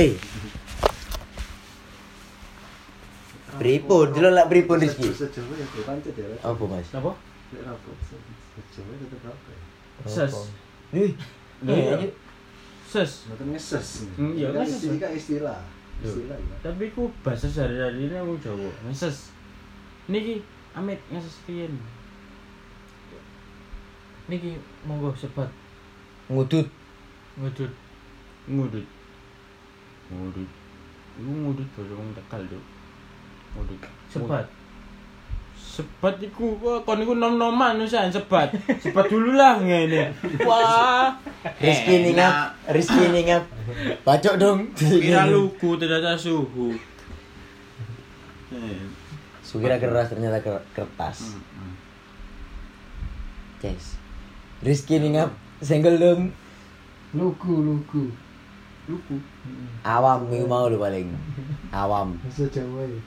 [3.54, 5.14] Pripun, delok lak pripun Rizky.
[5.14, 6.26] Bahasa Jawa ya pancet ya.
[6.42, 6.90] Apa Mas?
[6.90, 7.12] Apa?
[7.54, 8.16] Lek rapot bahasa
[8.74, 9.62] Jawa tetep apa ya?
[10.10, 10.34] Ses.
[10.90, 11.12] Wih.
[11.62, 11.76] Iya.
[12.02, 12.10] Iya.
[12.90, 13.12] Ses.
[13.30, 13.88] Mboten ngeses.
[14.18, 14.98] Hmm, iya, Kan ngeses.
[14.98, 15.60] kan istilah.
[16.02, 16.56] Istilah ya.
[16.66, 18.72] Tapi ku bahasa sehari-hari ini aku Jawa.
[18.90, 19.30] Ngeses.
[20.10, 20.42] Niki
[20.74, 21.76] amit ngeses piyen?
[24.32, 25.52] Niki monggo sebat
[26.32, 26.66] Ngudut.
[27.34, 27.74] ngudut
[28.46, 28.86] ngudut
[30.14, 30.50] ngudut
[31.18, 32.64] iku ngudut basa wong Tegal Cuk
[33.58, 34.46] ngudut sebat.
[35.64, 36.54] Sebat iku
[36.84, 40.12] kon iku nom-noman usaha sebat sebat dulu lah ngene
[40.44, 41.16] wah
[41.58, 41.88] enak.
[42.04, 42.34] ningap,
[42.70, 43.44] Rizky ningap.
[44.04, 44.60] Bacok dong.
[44.76, 46.76] kira lugu ternyata suhu
[48.54, 48.86] Eh,
[49.42, 51.34] Sukira keras ternyata ker- kertas.
[51.34, 51.74] mm, mm.
[53.64, 53.98] Yes.
[54.62, 56.30] Rizky ningap, senggol dong.
[57.14, 58.14] Lugu lugu.
[58.84, 59.16] lugu
[59.82, 61.10] Awam iku mau lho paling.
[61.72, 62.20] Awam.
[62.20, 63.00] Bahasa Jawa ya.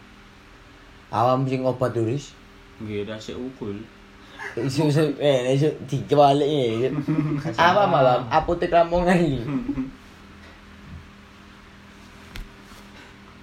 [1.09, 2.35] Awam sing obat turis.
[2.83, 3.77] Nggih rasik ukul
[4.57, 6.89] Isu isu eh isu dibalik ya.
[7.57, 9.41] Awam awam apotek Lamongan iki.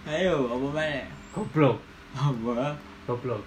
[0.04, 1.02] ayo apa mana
[1.34, 1.78] Goblok.
[2.14, 2.76] apa
[3.08, 3.42] Goblok.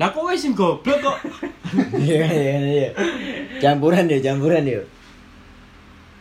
[0.00, 1.18] lah kok wis sing goblok kok
[2.04, 2.88] Iya iya iya.
[3.60, 4.80] Campuran dia, campuran dia.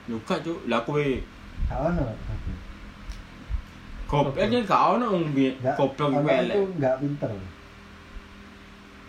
[0.10, 1.06] luka cuk lah kowe
[1.70, 2.06] ono.
[4.10, 5.26] goblok kan gak ono wong
[5.78, 7.32] goblok elek itu gak pinter.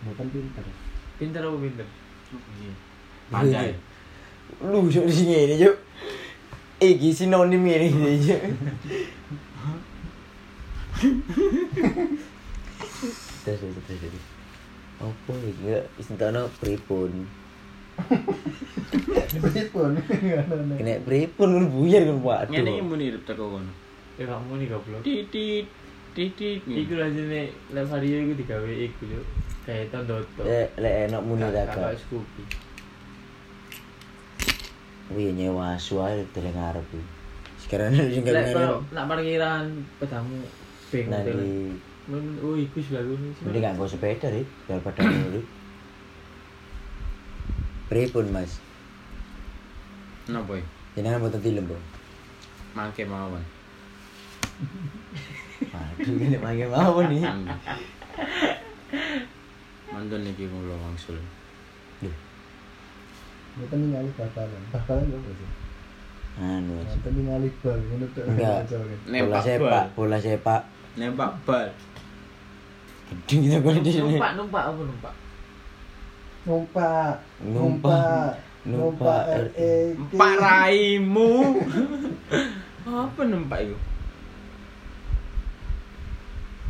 [0.01, 0.65] Bukan pinter.
[1.21, 1.87] Pinter apa pinter?
[3.31, 3.71] pandai
[4.59, 5.75] Lu sok di sini ini, Cuk.
[6.81, 8.41] Iki sinonim ini, Cuk.
[13.41, 14.25] Terus terus terus.
[15.01, 15.33] Apa
[15.65, 15.79] ya?
[15.97, 17.25] Isentana pripun?
[19.31, 19.91] Pripun?
[20.79, 22.51] Kena pripun kan buyar kan waduh.
[22.51, 23.71] ngene muni irip teko kono
[24.19, 25.01] Ya kamu nih goblok.
[25.01, 25.65] titit
[26.11, 29.21] titit Iku lah jene lek Vario iku digawe iku yo.
[29.63, 30.41] Kayak tondoto.
[30.43, 31.95] Lek lek enak muni Kakak tak.
[32.07, 32.43] Scoopy.
[35.11, 37.01] Wih nyewa asu ae dari ngarep iki.
[37.61, 39.65] Sekarang sing kene kalau nak parkiran
[39.99, 40.39] pedamu
[40.91, 41.31] ping nanti
[42.43, 43.31] oh iku sudah gue nih.
[43.47, 45.45] mending gak nggo sepeda nih daripada mulut.
[47.87, 48.59] Pripun Mas?
[50.31, 51.79] napa iki Jenengan mboten tilem, Bro.
[52.75, 53.43] mangke mawon
[55.71, 57.23] Waduh, ini mangke mau nih.
[59.91, 61.17] Mantan iki kula wangsul.
[63.51, 64.63] Bukan ningali bakalan.
[64.71, 65.49] Bakalan apa sih?
[66.39, 66.95] Anu, Mas.
[66.99, 67.79] Bukan ningali bal.
[67.79, 68.23] Ngono tok.
[68.39, 68.63] Kan.
[69.11, 69.85] bola sepak, bal.
[69.95, 70.61] bola sepak.
[70.95, 71.67] Nembak bal.
[73.11, 74.15] Gedeng kita kalau di sini.
[74.15, 75.13] Numpak numpak apa numpak?
[76.47, 77.15] Numpak.
[77.43, 77.43] Numpak.
[77.43, 77.51] Numpak.
[77.51, 79.25] Numpak Numpak
[79.57, 79.97] RE.
[79.97, 81.57] Empak raimu.
[82.85, 83.77] Apa nempak iku?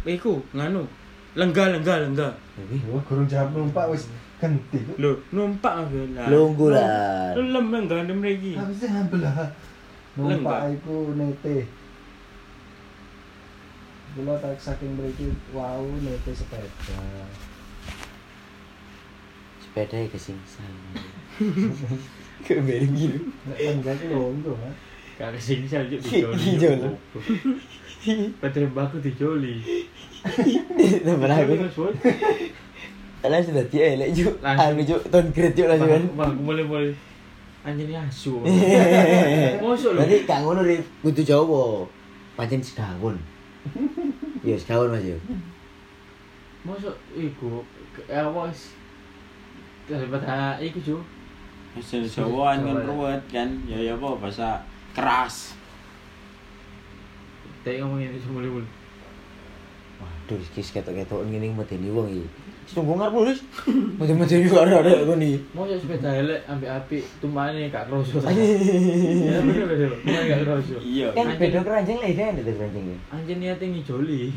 [0.05, 0.83] Iku nganu.
[1.37, 2.33] Lenggah lenggah lenggah.
[2.91, 4.81] Oh, gurung jawab numpak wis ganti.
[4.99, 6.27] Lho, numpak aku lah.
[6.27, 7.31] Lunggu lah.
[7.37, 8.57] Lu lem lenggah ndem mriki.
[8.57, 9.47] Habis ngambil lah.
[10.17, 11.69] Numpak iku nete.
[14.11, 16.99] Kula tak saking mriki wau nete sepeda.
[19.63, 20.73] Sepeda ya kesingsan.
[22.45, 23.19] Kembali gitu.
[23.47, 24.71] Nek lenggah ku longgo, ha.
[29.05, 29.55] Dijoli.
[31.05, 31.53] Temen aku.
[31.57, 31.93] Terus, Boy.
[33.21, 34.33] Langsung sudah dia elek juk.
[34.41, 36.03] Anu juk tahun grade juk langsung kan.
[36.17, 36.93] Bang, bang, mulai mulai.
[37.61, 38.41] Anjir asu.
[39.61, 40.01] Mosok lho.
[40.01, 41.85] Berarti gak ngono ri kudu Jawa.
[42.33, 43.21] Pancen sedahun.
[44.41, 45.17] Ya sedahun Mas yo.
[46.65, 47.61] Mosok iku
[48.09, 48.73] ya wis
[49.85, 50.97] daripada iku jo.
[51.77, 53.49] Hasil Jawaan kan ruwet kan.
[53.69, 54.57] Ya ya apa bahasa
[54.97, 55.60] keras.
[57.61, 58.69] Tapi ngomongin itu mulai mulai.
[60.01, 62.25] Waduh, Rizky ketok-ketok ngene medeni wong iki.
[62.65, 63.41] Sungguh ngarep lho, Ris.
[64.01, 65.35] Medeni-medeni karo ada aku nih.
[65.53, 68.17] Mosok sepeda elek ambek api tumpane gak kroso.
[68.25, 70.77] Ya bener gak kroso.
[70.81, 71.13] Iya.
[71.13, 72.85] Kan beda keranjang lah kan itu keranjang.
[73.13, 74.21] Anjir niate ngijoli.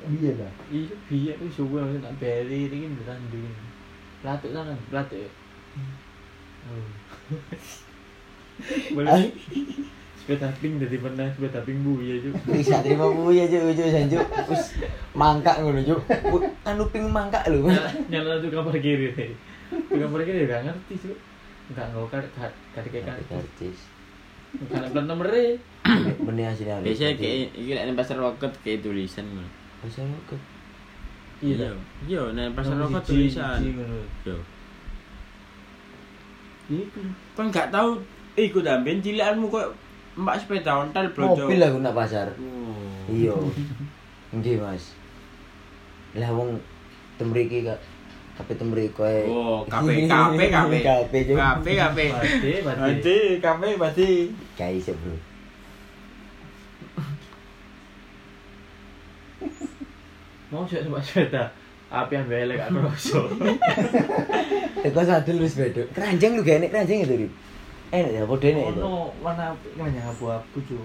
[0.00, 0.52] Iya dah.
[0.72, 3.52] Iya, biar tuh suwe mesti tak beri ini beneran dulu.
[4.24, 5.20] Platuk tangan, platuk.
[5.20, 5.30] ya?
[6.72, 6.88] Oh.
[8.96, 9.28] Boleh.
[10.20, 12.36] Sepeda pink dari pernah sepeda pink bu ya juk.
[12.52, 14.20] Bisa terima bu ya juk juk sanjuk.
[14.52, 14.76] Wis
[15.16, 16.04] mangkak ngono juk.
[16.68, 17.64] Anu ping mangkak lho.
[18.12, 19.16] Nyala tuh kamar kiri.
[19.72, 21.16] Tuh kamar kiri gak ngerti sih.
[21.72, 23.16] Enggak nggak kan kan kayak kan.
[23.32, 23.80] Karcis.
[24.68, 25.56] Kan plat nomornya.
[26.20, 26.84] Bener asli ada.
[26.84, 29.48] Biasanya kayak lek nang pasar roket kayak tulisan ngono.
[29.88, 30.36] Bisa kok.
[31.40, 31.72] Iya.
[32.04, 33.58] Iya, nang pasar Nomor roket tulisan.
[36.68, 37.00] Iku.
[37.34, 38.04] Kan gak tahu
[38.38, 39.74] iku ta ben cilikanmu kok
[40.20, 41.48] mbak sepeda ontel blojo.
[41.48, 42.28] Mobil aku nak pasar.
[42.36, 43.10] Oh.
[43.10, 43.34] Iya.
[44.36, 44.94] Nggih, Mas.
[46.14, 46.60] Lah wong
[47.16, 47.80] temriki kak
[48.38, 49.18] kabeh temriki koe.
[49.26, 50.78] Oh, kape kape kape.
[50.88, 51.18] Kape.
[51.34, 52.04] Kape kape.
[52.12, 52.52] Bade.
[52.64, 54.10] Badi, kape badi.
[54.56, 55.16] Gak iso, Bro.
[60.50, 61.44] Mau sih numpak sepeda.
[61.90, 63.26] Api yang belek gak kroso.
[64.82, 65.90] Teko sadel wis bedok.
[65.90, 67.32] Keranjang lu gak enek keranjang itu, Rip.
[67.90, 68.80] Enak ya padha enek itu.
[69.18, 70.78] Warna keranjang abu-abu, Ju.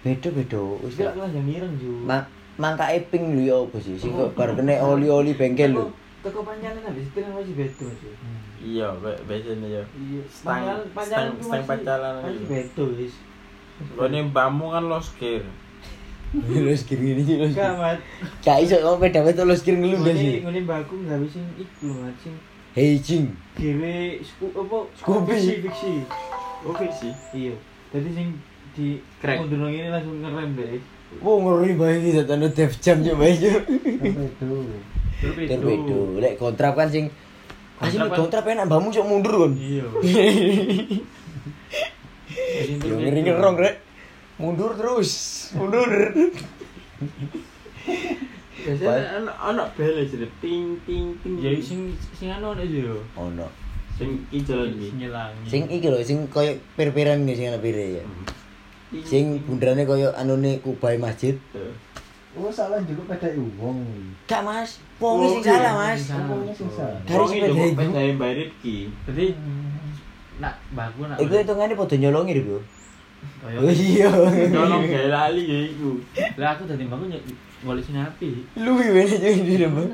[0.00, 1.04] Beda-beda wis Wis gak.
[1.04, 1.92] gak keranjang mireng, Ju.
[2.02, 2.18] Ma
[2.56, 3.94] mangkake pink lho ya apa sih?
[3.94, 5.92] Sing kok bar kena oli-oli bengkel lho.
[6.24, 8.08] Teko panjangan habis itu masih beda, Ju.
[8.56, 8.88] Iya,
[9.28, 9.82] biasanya ya.
[9.94, 12.48] Iya, Stang- stang- stang pacaran Masih itu.
[12.48, 13.14] beda, wis.
[13.76, 15.44] Ini mbakmu kan los gear.
[16.66, 17.52] Los kir ngene iki los.
[17.54, 18.00] Gak, Mat.
[18.42, 20.40] Gak iso kok peda wetok los kir ngelundar Ngene sih.
[20.42, 22.16] ngene mbakku nggak bisa iku, Mat.
[22.18, 22.34] Sing
[22.76, 23.32] Hey Jing.
[23.56, 25.32] Dewe sku apa Scoopy.
[25.32, 25.92] fiksi fiksi.
[26.68, 27.08] Oke sih.
[27.32, 27.56] Iya.
[27.88, 28.28] Jadi sing
[28.76, 29.40] di Crack.
[29.40, 30.76] mundur ini langsung ngerem deh.
[31.24, 33.56] Wah ngeri banget iki datane dev jam yo bae yo.
[33.64, 34.68] Itu.
[35.24, 36.20] Terbedo.
[36.20, 37.08] Lek kontrap kan sing
[37.80, 39.56] Asli Kontrap kan- kontrap enak mbakmu sok mundur kon.
[39.56, 39.88] Iya.
[42.84, 43.80] Yo ngeri ngerong rek.
[44.36, 45.10] Mundur terus.
[45.56, 45.88] Mundur.
[48.56, 51.34] Biasanya Anak anak bele jadi ting ting ting.
[51.36, 51.80] ya sing
[52.10, 52.96] sing anu aja yo.
[53.14, 53.46] Ono.
[53.92, 54.88] sing ijo Sing iki.
[54.98, 55.44] nyelangi.
[55.44, 58.04] Sing iki lho sing koyo pir-piran iki sing ana pire ya.
[59.02, 61.36] Sing bundarane koyo anune kubai masjid.
[62.36, 63.80] Oh salah juga pada uang.
[64.28, 66.04] Gak Mas, wong sing salah Mas.
[66.06, 67.00] Uangnya sing salah.
[67.02, 67.64] Dari sepeda iku.
[67.72, 68.76] sepeda yang Mbak Rifki.
[69.08, 69.26] Jadi
[70.36, 71.16] nak mbakku nak.
[71.16, 72.60] Iku hitungane padha nyolongi lho, Bro.
[73.40, 74.12] Kaya- Oh iya.
[74.46, 75.96] Nyolong gaya lali ya iku.
[76.36, 77.08] Lah aku tadi mbakku
[77.82, 78.30] sing api.
[78.60, 79.86] Lu wene jadi di rumah.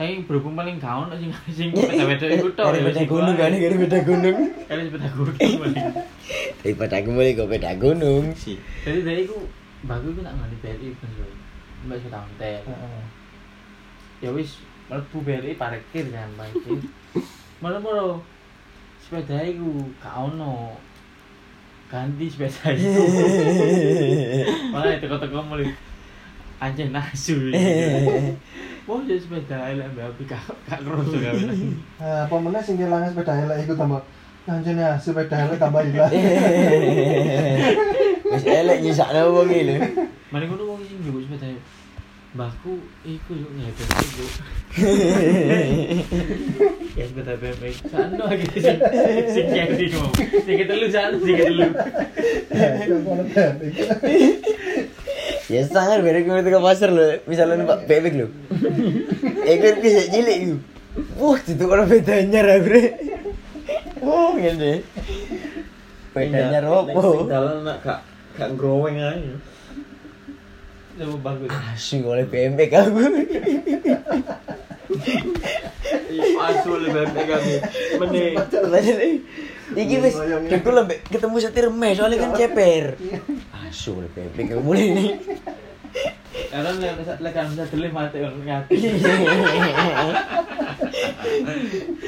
[0.00, 2.72] Tapi berhubung paling gak ono sing sing beda-beda iku tok.
[2.72, 4.38] Ya, beda sing gunung kan, dari beda gunung.
[4.68, 5.36] Kali sepeda gunung.
[6.60, 8.24] Daripada aku mulai kok beda gunung.
[8.32, 8.56] Si.
[8.84, 9.36] Jadi dari iku
[9.84, 11.26] mbakku iku nak ngani BRI kan lho.
[11.88, 12.60] Mbak ontel.
[12.64, 13.04] Heeh.
[14.20, 14.60] ya wis
[14.92, 16.76] mlebu BRI parkir kan parkir
[17.64, 18.20] malah-malah
[19.00, 20.76] sepeda iku gak ono
[21.88, 23.04] ganti sepeda iku
[24.76, 25.72] malah teko-teko mulai
[26.60, 27.36] anjing nasu
[28.88, 31.38] Wah, jadi sepeda elek mbak Abi gak gak kroso gawe.
[31.38, 34.02] Nah, apa meneh sing kelangan sepeda elek iku tambah
[34.50, 36.10] Anjene sepeda elek tambah hilang.
[38.34, 39.74] Wis elek nyisakno wong iki lho.
[40.34, 41.54] Mari ngono wong sing njogo sepeda
[42.30, 44.24] Mbahku iku yo ngepet iku.
[46.98, 47.74] Ya sepeda BMX.
[47.94, 48.78] Sano lagi sing
[49.30, 50.10] sing jadi mau.
[50.18, 51.68] Sing ketelu sano sing ketelu.
[55.50, 58.26] Ya sangar bere kuwi ke pasar lho, misalnya numpak bebek lho.
[59.42, 60.56] Iku bisa cilik iku.
[61.18, 62.82] Wah, itu orang beda anyar aku bre.
[63.98, 64.86] Oh, ngene.
[66.14, 67.26] Beda anyar opo?
[67.26, 68.00] Dalan nak gak
[68.38, 69.34] gak growing aja.
[71.02, 71.50] Coba bagus.
[71.50, 73.00] Asing oleh bebek aku.
[76.40, 77.54] Asu lebih baik kami.
[77.98, 78.22] Mene.
[79.70, 80.14] Iki wis
[80.50, 82.98] aku lembek ketemu setir mes soalnya kan ceper.
[83.66, 85.04] Asu oleh bebek aku mulai ini.
[86.50, 88.74] Karena lek kan bisa dele mati orang ngati.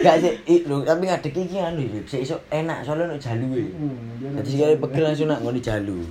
[0.03, 3.71] Gak sih, i, lho, tapi ngadek iki anu sik iso enak soalnya ono jaluwe.
[4.35, 6.03] Dadi sekali pegel langsung nak ngoni jalu.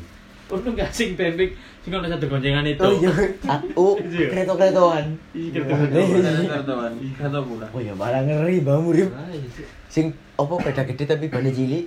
[0.52, 2.84] Untung gak sing bebek sing ono satu goncengan itu.
[2.84, 3.12] Oh iya,
[3.48, 5.06] aku kereta-keretaan.
[5.32, 7.66] Iya, Teman-teman, kata pula.
[7.72, 9.08] Oh ya malah ngeri Mbak Murim.
[9.08, 9.66] Iya.
[9.88, 11.86] Sing apa beda gede tapi bane cilik.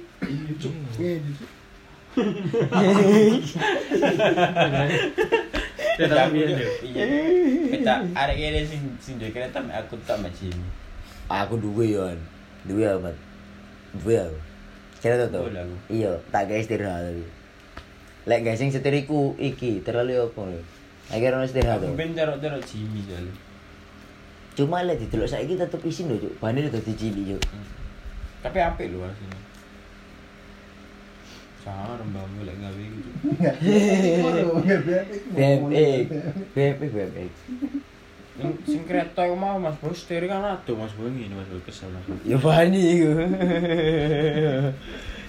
[5.95, 6.57] Ya tapi ya.
[6.81, 7.05] Iya.
[7.69, 10.69] Kita arek kene sing sing duwe kereta aku tak macam ini.
[11.29, 12.09] Aku duwe yo.
[12.65, 13.17] Duwe amat.
[14.01, 14.39] Duwe aku.
[15.05, 15.45] Kereta to.
[15.45, 15.77] Aku.
[15.93, 17.44] Iya, tak gawe istirahat tapi.
[18.25, 20.61] Lek gawe sing setirku iki terlalu apa lho.
[21.13, 23.35] Akhirnya ono istirahat ben terok-terok Jimmy soalnya.
[24.57, 26.33] Cuma lek didelok saiki tetep isin lho, Cuk.
[26.41, 27.43] Bane dadi cilik, Cuk.
[28.41, 29.41] Tapi apik lho asline.
[31.61, 33.11] Sangar mbakmu lek gawe gitu.
[35.37, 36.05] Bebek.
[36.57, 37.33] Bebek bebek.
[38.65, 41.93] Sing kereta iku mau Mas Bos steering kan ado Mas Bos ngene Mas Bos kesel
[41.93, 42.09] Mas.
[42.25, 43.13] Ya bani iku.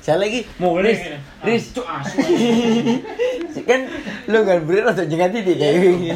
[0.05, 1.01] Saya lagi Riz,
[1.41, 2.21] Riz, cuk asu.
[3.69, 3.89] kan
[4.29, 6.13] lu kan bener rada jengat titik kayak kae.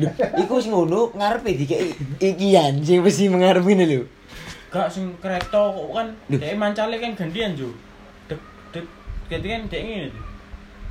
[0.00, 0.08] Lho,
[0.40, 4.08] iku wis ngono ngarepe dikek ikian sing mesti mengarepe lho.
[4.72, 7.68] Gak sing kereta kok kan dhek mancale kan gantian Jo.
[8.32, 8.40] Dek
[8.72, 8.88] dek
[9.28, 10.08] ganti kan dhek ngene.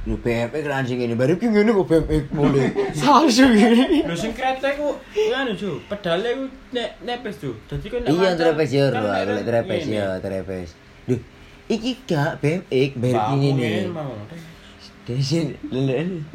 [0.05, 2.69] Lu bebek kan sing ngene baru ki ngene kok bebek mulai.
[2.93, 4.05] Salsu gini.
[4.05, 7.57] Lho sing kereta iku ngene Jo, pedale iku nek nepes Jo.
[7.65, 10.77] Dadi kan Iya trepes ya, kan kan trepes ya, trepes.
[11.09, 11.17] Duh,
[11.69, 13.93] iki gak bebek baru ki Bangun ngene.
[15.05, 16.25] Desin lele.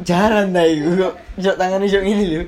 [0.00, 2.42] Jaran ta iku kok iso tangane iso ngene lho.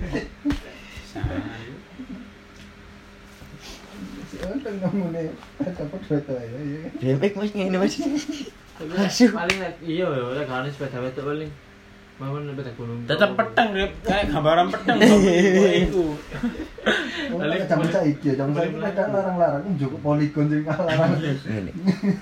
[7.01, 7.95] Dempek Mas ngene Mas.
[8.80, 11.53] Paling iya ya gak ono sepeda wedok paling
[12.23, 13.03] Mawon sepeda gunung.
[13.11, 13.93] Tetep peteng Rip.
[14.07, 16.05] kayak gambaran peteng kok iku.
[17.33, 21.18] Kalau zaman saiki ya, larang-larang njuk poligon sing larang.
[21.18, 21.70] Ngene.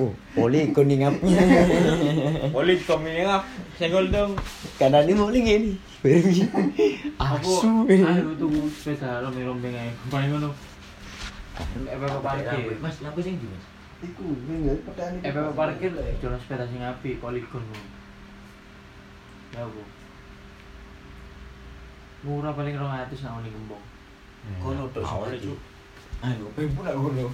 [0.01, 1.45] Oh, poli ikon ngapnya.
[2.57, 3.45] Boleh komine ngap
[3.77, 4.41] senggol dong.
[4.81, 5.77] Kanan ini mau ngene.
[7.21, 7.85] Aku Asu.
[7.85, 9.93] ayo tuku sepeda rombeng-rombeng ae.
[10.09, 10.51] Paling ngono.
[11.61, 12.81] Epe parkir.
[12.81, 13.65] Mas, lampu sing ndi, Mas?
[14.01, 15.93] Iku ning ya pertanyaan Epe parkir
[16.25, 17.61] jalan sepeda sing apik poligon.
[19.51, 19.83] Ya Bu.
[22.21, 23.85] Murah paling 200 nang ngene gembong.
[24.61, 25.59] Kono tok sama Cuk.
[26.21, 27.27] Ayo, pengen nak kono.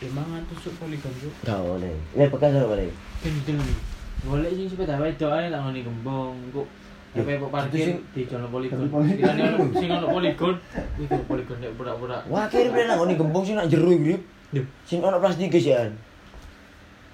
[0.00, 1.34] Emang tusuk poligon Cuk.
[1.44, 1.94] Gak boleh.
[2.16, 2.88] Lek bekas ora boleh.
[2.88, 3.78] Nih.
[4.22, 6.36] Golek sing sepeda wedok ae nang ngene gembong.
[6.54, 6.68] Kok
[7.12, 8.88] Loh, Epe parkir di jalan poligon.
[8.88, 10.56] Kirane ono sing ono poligon.
[10.96, 12.24] Iku poligon nek pura-pura.
[12.24, 14.22] Wah, kira bener nang ngene gembong sing nak jero iki, Rip.
[14.56, 15.92] Lho, Sing ono plastik ya.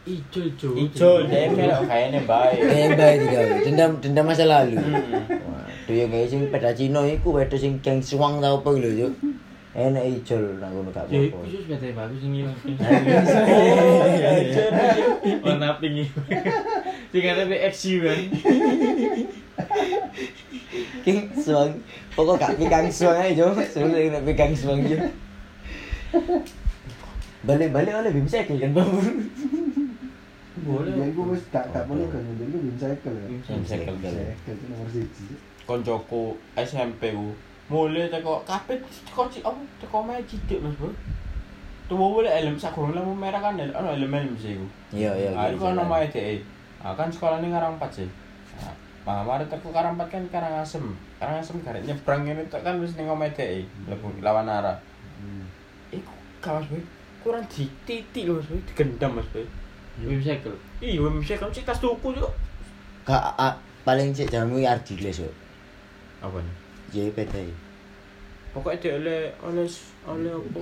[0.08, 0.68] Ijo ijo.
[0.72, 2.58] Ijo deh melok kayaknya baik.
[2.64, 3.48] Tembak iki gawe.
[3.68, 4.80] Dendam dendam masa lalu.
[4.80, 5.28] Hmm.
[5.28, 9.12] Waduh ya guys sing peda Cina iku wedok sing geng suwang ta apa lho, Cuk.
[9.78, 11.44] Enak ijol nang ngono gak Ya, apa-apa.
[11.46, 12.56] iku sepeda bagus sing ilang.
[12.66, 12.88] Iya.
[15.44, 16.10] Warna pink iki.
[17.12, 18.18] Sing ada XU kan.
[21.04, 21.70] King suwang.
[22.16, 23.54] Pokok gak pikang suwang ae, Cuk.
[23.70, 24.98] Suwang nek pikang suwang yo.
[27.46, 28.90] Balik-balik oleh bim cycle kan, Bang.
[30.64, 30.92] Boleh.
[30.94, 33.26] Ya iku wis gak gak poligon, jadi iku bin cycle ya.
[33.28, 33.96] Bin cycle.
[33.98, 35.26] Cycle itu nomor siji.
[35.68, 37.36] Koncoku SMP ku.
[37.68, 40.88] Mulai teko kabeh teko ci apa teko mae cilik Mas Bro.
[41.88, 44.66] Tuwa boleh helm sak gurung lampu merah kan ono helm sih ku.
[44.96, 45.30] Iya, iya.
[45.36, 45.84] Ah, itu kan jalan.
[45.84, 46.40] nama EDE.
[46.80, 48.08] Ah, kan sekolah ini Karangpat sih.
[49.04, 50.84] Nah, mari teku Karangpat kan Karangasem.
[51.20, 53.68] Karangasem garet nyebrang ini tok kan wis ning omah EDE.
[53.84, 54.80] Lebu lawan arah.
[55.92, 56.80] Iku kawas Boy.
[57.20, 59.44] Kurang dititik lho Mas Boy, digendam Mas Boy.
[59.98, 60.54] Wim cycle.
[60.78, 62.28] Iya, wem sik kan sik tas tuku yo.
[63.02, 65.34] Gak a- paling cek jamu Ardiles kok.
[66.20, 66.54] Apa nih?
[66.88, 67.54] Jadi peda iki.
[68.50, 69.66] Pokoknya dia oleh oleh
[70.04, 70.58] oleh apa?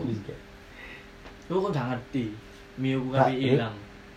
[1.47, 2.25] Lu kok gak ngerti.
[2.77, 3.57] Mio ku Gak, kapi Rip.
[3.57, 3.77] ilang.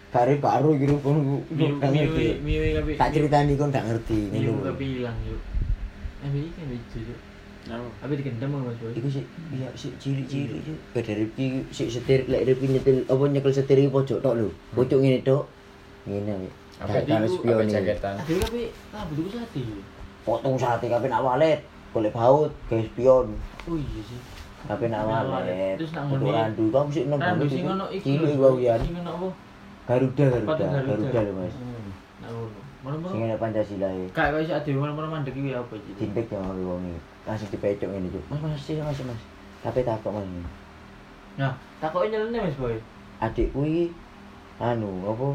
[0.09, 1.15] Kare baru gitu pun
[1.47, 2.25] Mio gak ngerti.
[2.39, 2.91] Mio kapi.
[2.95, 4.63] Tak ceritani kon gak ngerti Mio ngono.
[4.67, 5.41] kapi ilang yuk.
[6.19, 7.19] Eh, iki kan lucu yuk.
[7.19, 7.28] Nah,
[7.67, 8.95] Tapi digendam Mas Boy.
[8.95, 10.75] Iku sih iya sih cilik-cilik sih.
[10.95, 11.45] Beda Rifki
[11.75, 14.49] sik setir lek Rifki nyetil apa nyekel setir iki pojok tok lho.
[14.71, 15.43] Pojok ngene tok.
[16.07, 16.49] Ngene ae.
[16.79, 17.35] apa itu?
[17.35, 18.15] spion Apa jaketan?
[18.23, 18.61] Tapi kapi
[18.95, 19.63] ah betul sate.
[20.23, 21.59] Potong sate kape nak walet.
[21.91, 23.27] Golek baut, gawe spion.
[23.67, 24.19] Oh iya sih.
[24.63, 25.27] Kape nak walet.
[25.27, 25.75] walet.
[25.75, 26.39] Terus nak Untuk ngene.
[26.39, 28.07] randu kamu sih nang Randu itu.
[28.07, 28.79] Cilik wae yan.
[28.79, 29.27] Sing ono apa?
[29.89, 30.65] Garuda Garuda.
[30.87, 31.53] Garuda Mas.
[31.59, 31.89] Hmm.
[32.23, 32.68] Nah ngono.
[32.79, 34.07] Sing ada Pancasila e.
[34.15, 35.99] Kayak kaya sak dhewe mana-mana mandek iki apa iki?
[35.99, 36.99] Yang mau wong iki.
[37.27, 38.23] Langsung dipecok ngene Cuk.
[38.31, 39.21] Mas Mas sih Mas Mas.
[39.59, 40.23] Kape takok Mas.
[41.35, 41.51] Nah,
[41.83, 42.79] takoke nyelene Mas Boy.
[43.19, 43.91] Adikku iki
[44.63, 45.27] anu apa?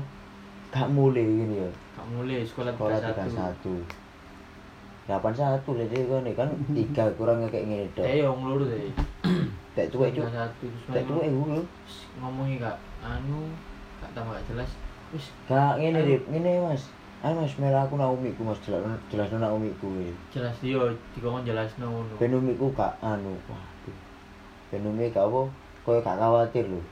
[0.73, 1.69] Gak mulai gini ya.
[2.01, 3.61] Gak mulai sekolah Sekolah 31.
[3.69, 3.85] 31.
[5.05, 8.09] 81 lho dia kan kan 3 kurang kayak ngene tok.
[8.09, 8.89] Eh yo ngeluru deh.
[9.77, 10.25] Tak tuwek Cuk.
[10.33, 11.63] 31 terus Tak tuwek iku lho.
[12.25, 13.53] ngomongi gak anu
[14.01, 14.73] gak tambah jelas.
[15.13, 16.89] Wis Gak ngene Rip, ngene Mas.
[17.25, 19.89] Ayo Mas, merah aku Naomi ku Mas jelas jelas Naomi ku.
[19.97, 20.13] e.
[20.29, 22.21] jelas yo dikon jelasno ngono.
[22.21, 23.33] Ben Umi ku gak anu.
[23.49, 23.97] Waduh.
[24.69, 25.49] Ben Umi gak apa
[25.89, 26.85] koyo gak khawatir lho.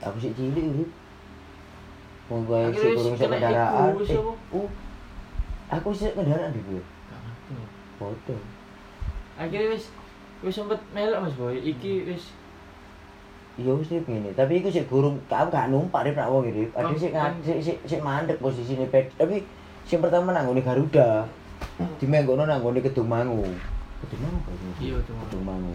[0.00, 0.90] Aku sih cilik Rip.
[2.32, 3.92] Wong kowe sik kurang sak kena kendaraan.
[4.00, 4.16] Eh,
[4.56, 4.68] uh,
[5.76, 6.80] Aku sih kendaraan di gue.
[6.80, 7.52] Gak ngerti.
[7.60, 7.72] Mas.
[8.00, 8.36] Foto.
[9.36, 9.92] Akhirnya wis
[10.40, 11.60] wis sempet melok Mas Boy.
[11.60, 12.32] Iki wis
[13.54, 16.74] Iya wis Rip ngene, tapi iku sik gurung aku gak numpak Rip nak wong Rip.
[16.74, 19.06] Ada Kan- sik kan- sik sik sik mandek posisine ped.
[19.14, 19.46] Tapi
[19.86, 21.22] sing pertama nang ngene Garuda.
[22.02, 23.46] Dimenggono nang ngene Kedungmangu.
[24.02, 24.90] Kedungmangu kok ini?
[24.90, 24.98] Iya.
[24.98, 25.74] Kedungmangu.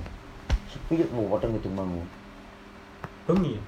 [0.67, 2.03] Sepi mau potong Kedungmangu.
[3.25, 3.61] Bengi ya?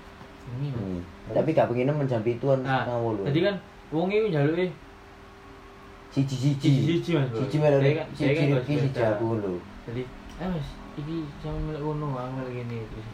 [0.52, 0.68] ini.
[0.76, 1.00] Hmm.
[1.32, 3.24] Tapi gak pengen nemen jam pituan Nah, ngawul.
[3.24, 3.56] tadi kan
[3.88, 4.68] wong iku njaluke
[6.12, 6.60] siji-siji.
[6.60, 7.40] siji-siji Mas Boy.
[7.48, 9.08] Siji melu Saya kan- saya siji kan Rifki gak siji sepeda.
[9.16, 9.54] aku lho.
[9.88, 10.02] Jadi,
[10.36, 10.68] eh mas,
[11.00, 13.08] ini sama melek kono, aku melek gini terus.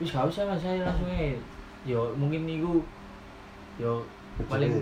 [0.00, 1.36] Wis gak usah mas, saya langsung aja.
[1.84, 2.80] Yo mungkin niku
[3.76, 4.04] yo
[4.48, 4.72] paling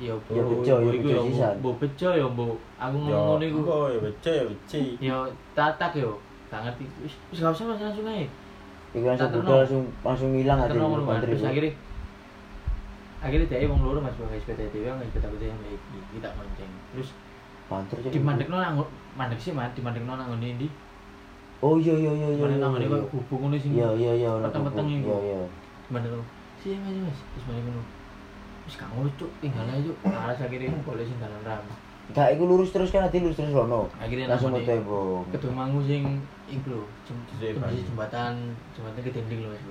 [0.00, 1.54] yo Ya, bejo, ya, iku bejo sisan.
[1.62, 3.60] Mbok bejo yo mbok aku ngomong ngono iku.
[3.68, 4.76] Oh, ya beca ya beca.
[4.98, 5.18] Yo
[5.54, 6.18] tatak yo.
[6.50, 6.84] Gak ngerti.
[7.04, 8.26] Wis wis gak usah mas langsung aja.
[8.90, 11.32] Iku langsung Tak budal langsung langsung hilang ati Terus kontri.
[11.44, 11.72] Akhirnya
[13.24, 15.80] akhirnya dia wong loro mas pakai sepeda dhewe nggak sepeda aku yang lagi
[16.12, 17.08] kita monceng terus
[17.64, 18.76] Pantur di mandekno nang
[19.16, 20.68] mandek sih mas di mandekno nang ngene ndi
[21.64, 22.42] Oh iya iya iya iya.
[22.44, 22.92] mandek nang ngene iya.
[22.94, 25.08] kok gubuk ngono sing Iya iya iya ora peteng-peteng iku.
[25.08, 25.40] Iya iya.
[25.88, 26.12] mandek
[26.60, 27.82] sih mas mas terus mandek ngono
[28.64, 31.64] wis gak ngono cuk tinggal aja cuk alas akhirnya boleh sing dalan ram
[32.12, 33.88] Gak iku lurus terus kan nanti lurus terus rono.
[33.96, 35.24] akhirnya Langsung namanya ke tembok.
[35.32, 36.02] kedua mangu sing
[36.44, 37.80] iku lho jem- Di tembus Bali.
[37.82, 38.32] jembatan
[38.76, 39.64] jembatan ke dinding lho Mas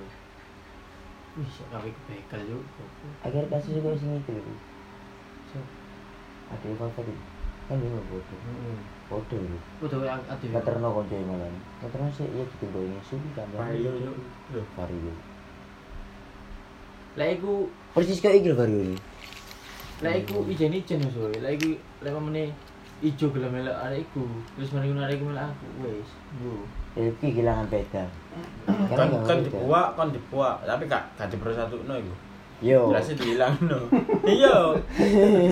[1.34, 2.62] wih sak kabeh kebekel cuk
[3.22, 4.34] Akhirnya kasus sing itu.
[5.50, 5.58] So,
[6.50, 7.18] Ada yang apa tuh?
[7.66, 8.38] Kan dia mau bodoh.
[9.08, 9.58] Podo lho.
[9.80, 10.46] Podo wae ade.
[10.48, 11.54] Katerno konco e malam.
[11.80, 13.48] Katerno sik ya ditunggu ning sini kan.
[13.52, 14.12] Vario yo.
[14.76, 15.12] Vario.
[17.14, 18.98] Lah iku persis kaya iki lho Vario iki.
[20.00, 21.28] Lah iku ijene ijen iso.
[21.28, 22.44] Lah iku lek mene
[23.04, 24.24] ijo gelem melok arek iku,
[24.56, 26.10] terus mari ngono arek melok aku wis.
[26.40, 26.50] Bu.
[26.96, 28.04] Iki kehilangan beda.
[28.94, 31.52] Kan kan dibuak, kan dibuak, tapi gak gak diperlu
[32.00, 32.14] iku.
[32.64, 32.88] Yo.
[32.88, 33.78] jelasnya dihilangno
[34.24, 34.56] iya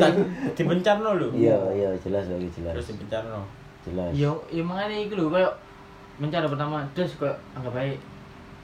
[0.00, 0.12] kan
[0.56, 2.72] dipencarno lho Iya, iya jelas lagi jelas.
[2.72, 3.44] terus dipencarno
[3.84, 4.08] Jelas.
[4.14, 5.50] yo yo makanya iku lho koyo
[6.16, 8.00] mencari pertama terus koyo anggap baik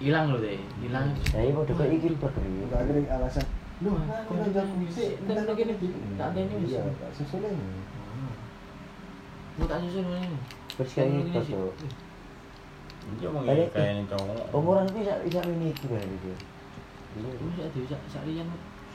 [0.01, 2.65] hilang lho deh hilang Saya mau dapat iki Pak Vario.
[2.65, 3.45] Enggak ada alasan.
[3.79, 5.11] Lu aku kok nonton ini musik, sih?
[5.23, 5.77] Ntar lagi nih,
[6.19, 6.99] tak ada ini Iya, bisa.
[6.99, 7.55] tak susulin.
[9.55, 10.39] Mau tak mana ini?
[10.79, 11.41] Terus kayak Ini gitu
[11.75, 11.91] tuh.
[13.19, 16.03] iya mau kayak ini cowok Umuran bisa bisa ini iki Pak
[17.17, 18.45] Iya.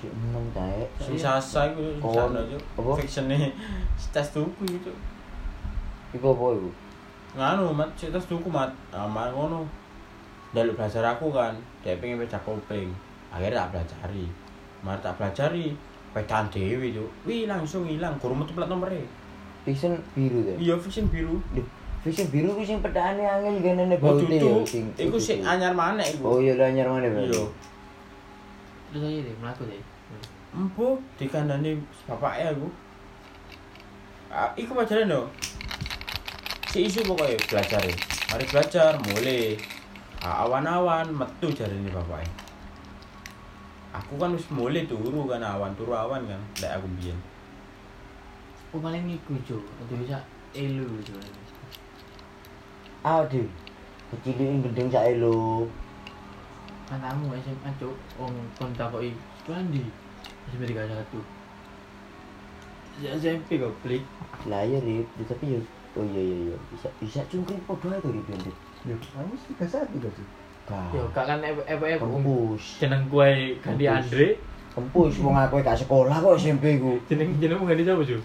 [0.04, 0.84] Enam tae.
[1.00, 2.92] sing sasa iku Oh, sana yuk apa?
[3.00, 3.40] fictionnya
[4.14, 4.92] tes tuku itu
[6.12, 6.70] Iku apa iku?
[7.34, 7.88] nganu mat.
[7.96, 8.68] Tes tuku mat.
[8.92, 9.64] Aman ngono.
[10.52, 12.92] Daluk belajar aku kan dia pengen baca kopling
[13.34, 14.26] akhirnya tak belajari
[14.86, 15.66] mari tak belajari
[16.14, 18.14] pedaan dewi tuh wih langsung hilang.
[18.20, 19.02] Kurang metu plat nomornya
[19.64, 20.60] Vision biru tuh.
[20.60, 21.40] iya fiction biru.
[21.56, 21.64] Duh,
[22.04, 24.86] Vision biru ku sing pedane angel genene oh baute tutu ya sing.
[24.94, 27.24] iku sing anyar mana Oh iku iya lah anyar mana Pak?
[27.26, 27.42] iya
[28.94, 29.82] Terus aja deh, melaku deh.
[30.54, 32.70] empu dikandani bapaknya aku
[34.30, 35.28] ah, iku pelajaran dong
[36.70, 37.96] si isu pokoknya belajar ya.
[38.30, 39.58] Mari belajar mulai.
[40.22, 42.30] Ah, awan-awan metu jari ini bapaknya.
[43.94, 47.18] Aku kan wis mulai turu kan awan turu awan kan lek aku biyen
[48.74, 50.18] Oh paling iku jo, ada bisa
[50.58, 51.14] elu jo.
[53.06, 53.46] Aduh.
[54.10, 55.70] Kecilin gendeng sak elo.
[56.94, 59.82] Matamu SMA cuk, wong kon takoki sekolah ndi?
[60.54, 61.26] SMP 31.
[63.02, 64.06] Ya SMP kok klik.
[64.46, 65.60] Lah Rip, Ya, tapi yo
[65.98, 68.94] oh iya iya iya bisa bisa cungkring podo ae to Rip yo.
[69.10, 70.28] Kamu tiga satu gak sih?
[70.94, 72.78] Yo gak kan efek Kempus.
[72.78, 73.90] jeneng kue ganti.
[73.90, 74.38] Andre,
[74.78, 77.02] Kempus wong aku gak sekolah kok SMP ku.
[77.10, 78.22] jeneng jenengmu ganti siapa jo?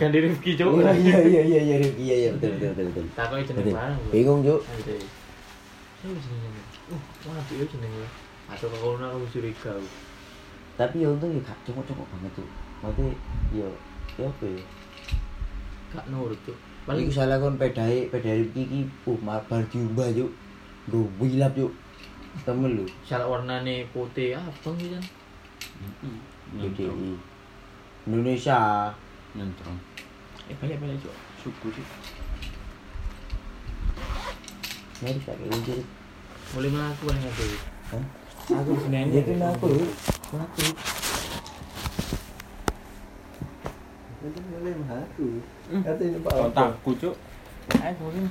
[0.00, 0.80] Ganti Rifki cuk.
[0.80, 1.94] Iya iya iya iya iya Rip.
[2.00, 3.04] Iya iya betul betul betul betul.
[3.12, 3.68] Takoki jeneng.
[3.68, 4.08] Jo.
[4.08, 4.64] Bingung, Juk.
[6.02, 6.10] Deh.
[6.10, 6.64] Siapa jenengnya?
[6.90, 8.08] Uh, mana dia jenengnya?
[8.50, 9.78] Atau kalau aku curiga.
[10.74, 12.48] Tapi yo untung yo gak cocok banget tuh.
[12.82, 13.14] Maksudnya
[13.54, 13.68] yo
[14.18, 14.62] yo apa ya?
[15.94, 16.58] Gak nurut cuk.
[16.82, 20.34] Paling Paling salah kon pedae pedae Rip iki uh bar diumbah yuk.
[20.90, 21.70] Nggo wilap yuk.
[22.42, 22.86] Temen lu.
[23.06, 25.04] salah warnane putih abang gitu kan.
[26.56, 27.14] nyentrong BDI.
[28.10, 28.90] Indonesia.
[29.38, 29.78] nyentrong
[30.50, 31.14] Eh balik cuk.
[31.38, 31.86] suku sih
[35.02, 35.82] Mari tak kunci.
[36.54, 37.44] Boleh melaku paling aku.
[37.90, 38.04] Hah?
[38.62, 39.18] Aku sebenarnya.
[39.18, 39.66] Ya aku,
[40.30, 40.62] aku.
[44.22, 45.26] Itu mengaku.
[45.82, 47.14] Katanya Pak kontakku cuk
[47.82, 48.26] ayo mungkin.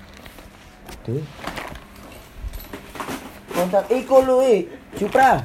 [3.52, 4.60] Kontak Iko lu, eh.
[4.96, 5.44] Supra.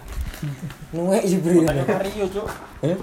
[0.94, 1.66] Nuwek Supri.
[1.66, 2.46] kontaknya Mario cuk
[2.86, 2.96] Eh?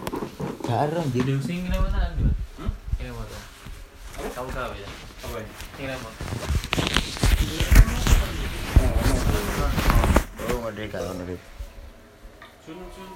[0.63, 1.28] Gak anjir.
[1.28, 2.32] Jadi sing ini mana dua?
[3.03, 3.38] Ini mana?
[4.32, 4.88] Tahu tahu ya.
[5.24, 5.47] apa ya
[5.84, 6.62] Ini
[10.64, 10.70] mana?
[10.70, 11.36] Oh, ngode gak ngono.
[12.66, 13.09] sun sun